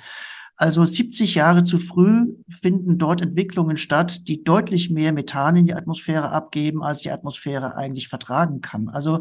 [0.56, 5.74] Also 70 Jahre zu früh finden dort Entwicklungen statt, die deutlich mehr Methan in die
[5.74, 8.88] Atmosphäre abgeben, als die Atmosphäre eigentlich vertragen kann.
[8.88, 9.20] Also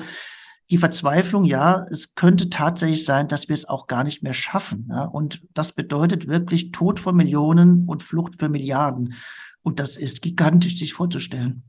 [0.72, 4.88] die Verzweiflung, ja, es könnte tatsächlich sein, dass wir es auch gar nicht mehr schaffen.
[4.90, 5.04] Ja?
[5.04, 9.16] Und das bedeutet wirklich Tod von Millionen und Flucht für Milliarden.
[9.64, 11.64] Und das ist gigantisch, sich vorzustellen.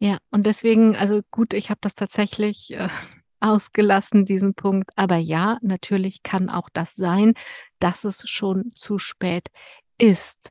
[0.00, 2.88] Ja, und deswegen, also gut, ich habe das tatsächlich äh,
[3.40, 4.90] ausgelassen, diesen Punkt.
[4.96, 7.34] Aber ja, natürlich kann auch das sein,
[7.78, 9.48] dass es schon zu spät
[9.96, 10.50] ist.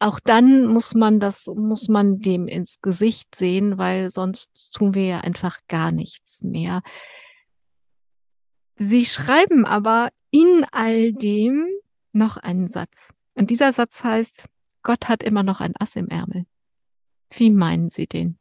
[0.00, 5.06] Auch dann muss man das, muss man dem ins Gesicht sehen, weil sonst tun wir
[5.06, 6.82] ja einfach gar nichts mehr.
[8.76, 11.66] Sie schreiben aber in all dem
[12.12, 13.10] noch einen Satz.
[13.34, 14.44] Und dieser Satz heißt,
[14.82, 16.46] Gott hat immer noch ein Ass im Ärmel.
[17.30, 18.38] Wie meinen Sie den?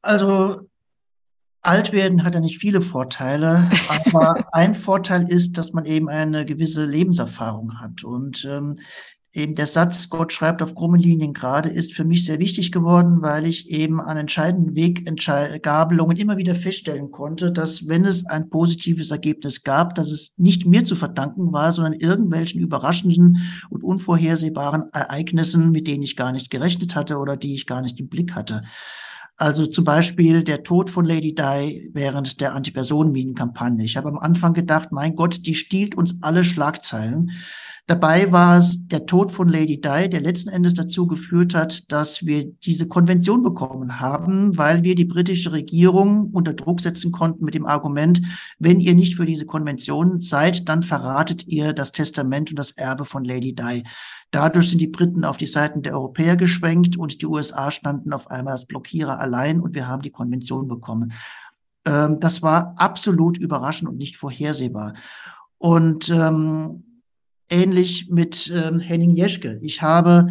[0.00, 0.68] Also
[1.62, 6.44] alt werden hat ja nicht viele Vorteile, aber ein Vorteil ist, dass man eben eine
[6.44, 8.04] gewisse Lebenserfahrung hat.
[8.04, 8.76] Und ähm,
[9.32, 13.22] eben der Satz, Gott schreibt auf krummen Linien gerade, ist für mich sehr wichtig geworden,
[13.22, 19.10] weil ich eben an entscheidenden Weggabelungen immer wieder feststellen konnte, dass wenn es ein positives
[19.10, 23.38] Ergebnis gab, dass es nicht mir zu verdanken war, sondern irgendwelchen überraschenden
[23.70, 28.00] und unvorhersehbaren Ereignissen, mit denen ich gar nicht gerechnet hatte oder die ich gar nicht
[28.00, 28.62] im Blick hatte.
[29.40, 33.82] Also zum Beispiel der Tod von Lady Di während der Antipersonenminenkampagne.
[33.86, 37.30] Ich habe am Anfang gedacht, mein Gott, die stiehlt uns alle Schlagzeilen.
[37.86, 42.26] Dabei war es der Tod von Lady Di, der letzten Endes dazu geführt hat, dass
[42.26, 47.54] wir diese Konvention bekommen haben, weil wir die britische Regierung unter Druck setzen konnten mit
[47.54, 48.20] dem Argument,
[48.58, 53.06] wenn ihr nicht für diese Konvention seid, dann verratet ihr das Testament und das Erbe
[53.06, 53.84] von Lady Di.
[54.30, 58.30] Dadurch sind die Briten auf die Seiten der Europäer geschwenkt und die USA standen auf
[58.30, 61.12] einmal als Blockierer allein und wir haben die Konvention bekommen.
[61.84, 64.94] Ähm, das war absolut überraschend und nicht vorhersehbar.
[65.58, 67.02] Und ähm,
[67.50, 69.58] ähnlich mit ähm, Henning Jeschke.
[69.62, 70.28] Ich habe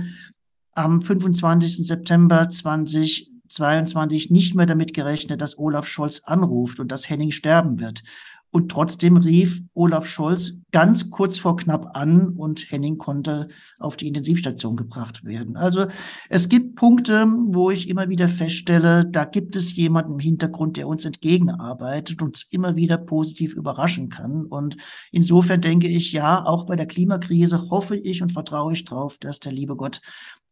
[0.73, 1.85] am 25.
[1.85, 8.03] September 2022 nicht mehr damit gerechnet, dass Olaf Scholz anruft und dass Henning sterben wird.
[8.51, 13.47] Und trotzdem rief Olaf Scholz ganz kurz vor knapp an und Henning konnte
[13.77, 15.55] auf die Intensivstation gebracht werden.
[15.55, 15.85] Also
[16.29, 20.87] es gibt Punkte, wo ich immer wieder feststelle, da gibt es jemanden im Hintergrund, der
[20.87, 24.45] uns entgegenarbeitet und uns immer wieder positiv überraschen kann.
[24.45, 24.77] Und
[25.11, 29.39] insofern denke ich, ja, auch bei der Klimakrise hoffe ich und vertraue ich darauf, dass
[29.39, 30.01] der liebe Gott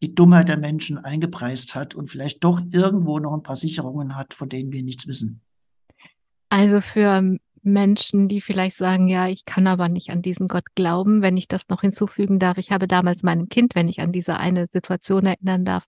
[0.03, 4.35] die Dummheit der Menschen eingepreist hat und vielleicht doch irgendwo noch ein paar Sicherungen hat,
[4.35, 5.41] von denen wir nichts wissen.
[6.49, 7.37] Also für
[7.67, 11.47] Menschen, die vielleicht sagen, ja, ich kann aber nicht an diesen Gott glauben, wenn ich
[11.47, 12.57] das noch hinzufügen darf.
[12.57, 15.85] Ich habe damals meinem Kind, wenn ich an diese eine Situation erinnern darf,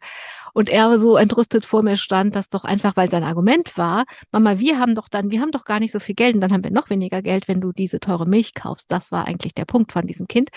[0.53, 4.59] und er so entrüstet vor mir stand, dass doch einfach, weil sein Argument war, Mama,
[4.59, 6.63] wir haben doch dann, wir haben doch gar nicht so viel Geld und dann haben
[6.63, 8.91] wir noch weniger Geld, wenn du diese teure Milch kaufst.
[8.91, 10.49] Das war eigentlich der Punkt von diesem Kind.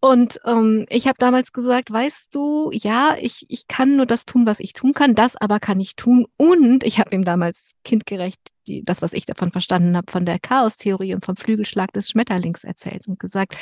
[0.00, 4.46] Und ähm, ich habe damals gesagt, weißt du, ja, ich, ich kann nur das tun,
[4.46, 6.26] was ich tun kann, das aber kann ich tun.
[6.36, 10.38] Und ich habe ihm damals kindgerecht die, das, was ich davon verstanden habe, von der
[10.38, 13.56] Chaos-Theorie und vom Flügelschlag des Schmetterlings erzählt und gesagt,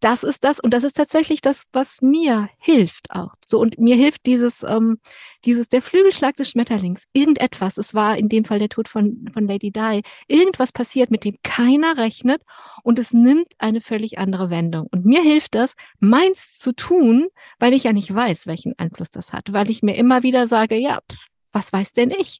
[0.00, 3.34] das ist das und das ist tatsächlich das, was mir hilft auch.
[3.46, 4.98] So und mir hilft dieses, ähm,
[5.44, 7.04] dieses der Flügelschlag des Schmetterlings.
[7.12, 7.78] Irgendetwas.
[7.78, 10.02] Es war in dem Fall der Tod von von Lady Di.
[10.28, 12.42] Irgendwas passiert, mit dem keiner rechnet
[12.82, 14.88] und es nimmt eine völlig andere Wendung.
[14.90, 17.28] Und mir hilft das, meins zu tun,
[17.58, 20.76] weil ich ja nicht weiß, welchen Einfluss das hat, weil ich mir immer wieder sage,
[20.76, 21.00] ja,
[21.52, 22.38] was weiß denn ich?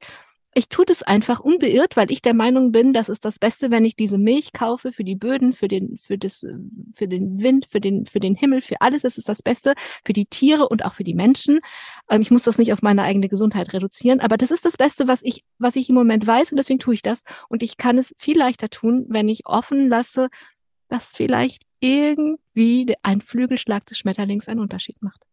[0.56, 3.84] Ich tue das einfach unbeirrt, weil ich der Meinung bin, das ist das Beste, wenn
[3.84, 6.46] ich diese Milch kaufe für die Böden, für den, für das,
[6.94, 9.04] für den Wind, für den, für den Himmel, für alles.
[9.04, 11.60] Es ist das Beste für die Tiere und auch für die Menschen.
[12.08, 15.06] Ähm, ich muss das nicht auf meine eigene Gesundheit reduzieren, aber das ist das Beste,
[15.06, 17.22] was ich, was ich im Moment weiß und deswegen tue ich das.
[17.50, 20.30] Und ich kann es viel leichter tun, wenn ich offen lasse,
[20.88, 25.25] dass vielleicht irgendwie ein Flügelschlag des Schmetterlings einen Unterschied macht.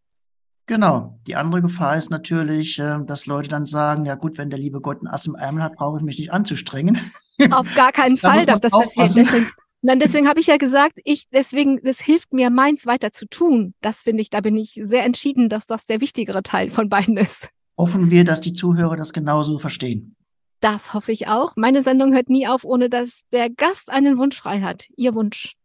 [0.66, 1.20] Genau.
[1.28, 4.80] Die andere Gefahr ist natürlich, äh, dass Leute dann sagen, ja gut, wenn der liebe
[4.80, 7.00] Gott ein Ass im Ärmel hat, brauche ich mich nicht anzustrengen.
[7.52, 9.14] Auf gar keinen Fall darf das passieren.
[9.16, 9.48] Deswegen,
[9.82, 13.74] dann deswegen habe ich ja gesagt, ich deswegen, das hilft mir, meins weiter zu tun.
[13.82, 17.18] Das finde ich, da bin ich sehr entschieden, dass das der wichtigere Teil von beiden
[17.18, 17.50] ist.
[17.78, 20.16] Hoffen wir, dass die Zuhörer das genauso verstehen.
[20.62, 21.54] Das hoffe ich auch.
[21.58, 24.86] Meine Sendung hört nie auf, ohne dass der Gast einen Wunsch frei hat.
[24.96, 25.56] Ihr Wunsch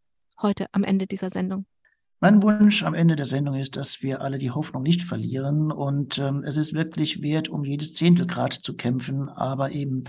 [0.41, 1.65] heute am Ende dieser Sendung.
[2.19, 5.71] Mein Wunsch am Ende der Sendung ist, dass wir alle die Hoffnung nicht verlieren.
[5.71, 9.29] Und ähm, es ist wirklich wert, um jedes Zehntelgrad zu kämpfen.
[9.29, 10.03] Aber eben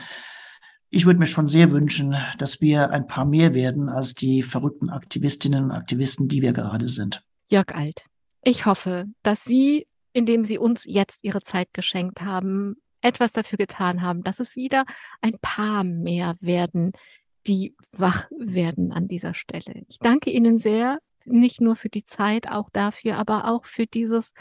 [0.92, 4.90] ich würde mir schon sehr wünschen, dass wir ein paar mehr werden als die verrückten
[4.90, 7.22] Aktivistinnen und Aktivisten, die wir gerade sind.
[7.46, 8.06] Jörg Alt,
[8.42, 14.02] ich hoffe, dass Sie, indem Sie uns jetzt Ihre Zeit geschenkt haben, etwas dafür getan
[14.02, 14.84] haben, dass es wieder
[15.20, 16.92] ein paar mehr werden,
[17.46, 19.84] die wach werden an dieser Stelle.
[19.88, 24.32] Ich danke Ihnen sehr, nicht nur für die Zeit, auch dafür, aber auch für dieses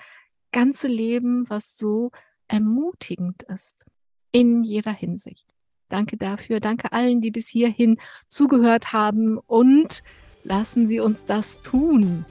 [0.51, 2.11] ganze Leben, was so
[2.47, 3.85] ermutigend ist
[4.31, 5.45] in jeder Hinsicht.
[5.89, 6.59] Danke dafür.
[6.59, 10.03] Danke allen, die bis hierhin zugehört haben und
[10.43, 12.25] lassen Sie uns das tun.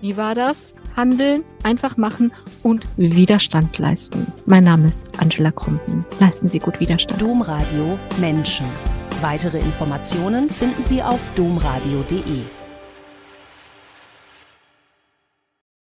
[0.00, 0.74] Wie war das?
[0.96, 2.32] Handeln, einfach machen
[2.62, 4.32] und Widerstand leisten.
[4.46, 6.04] Mein Name ist Angela Krumpen.
[6.20, 7.20] Leisten Sie gut Widerstand.
[7.20, 8.66] Domradio Menschen.
[9.20, 12.57] Weitere Informationen finden Sie auf domradio.de.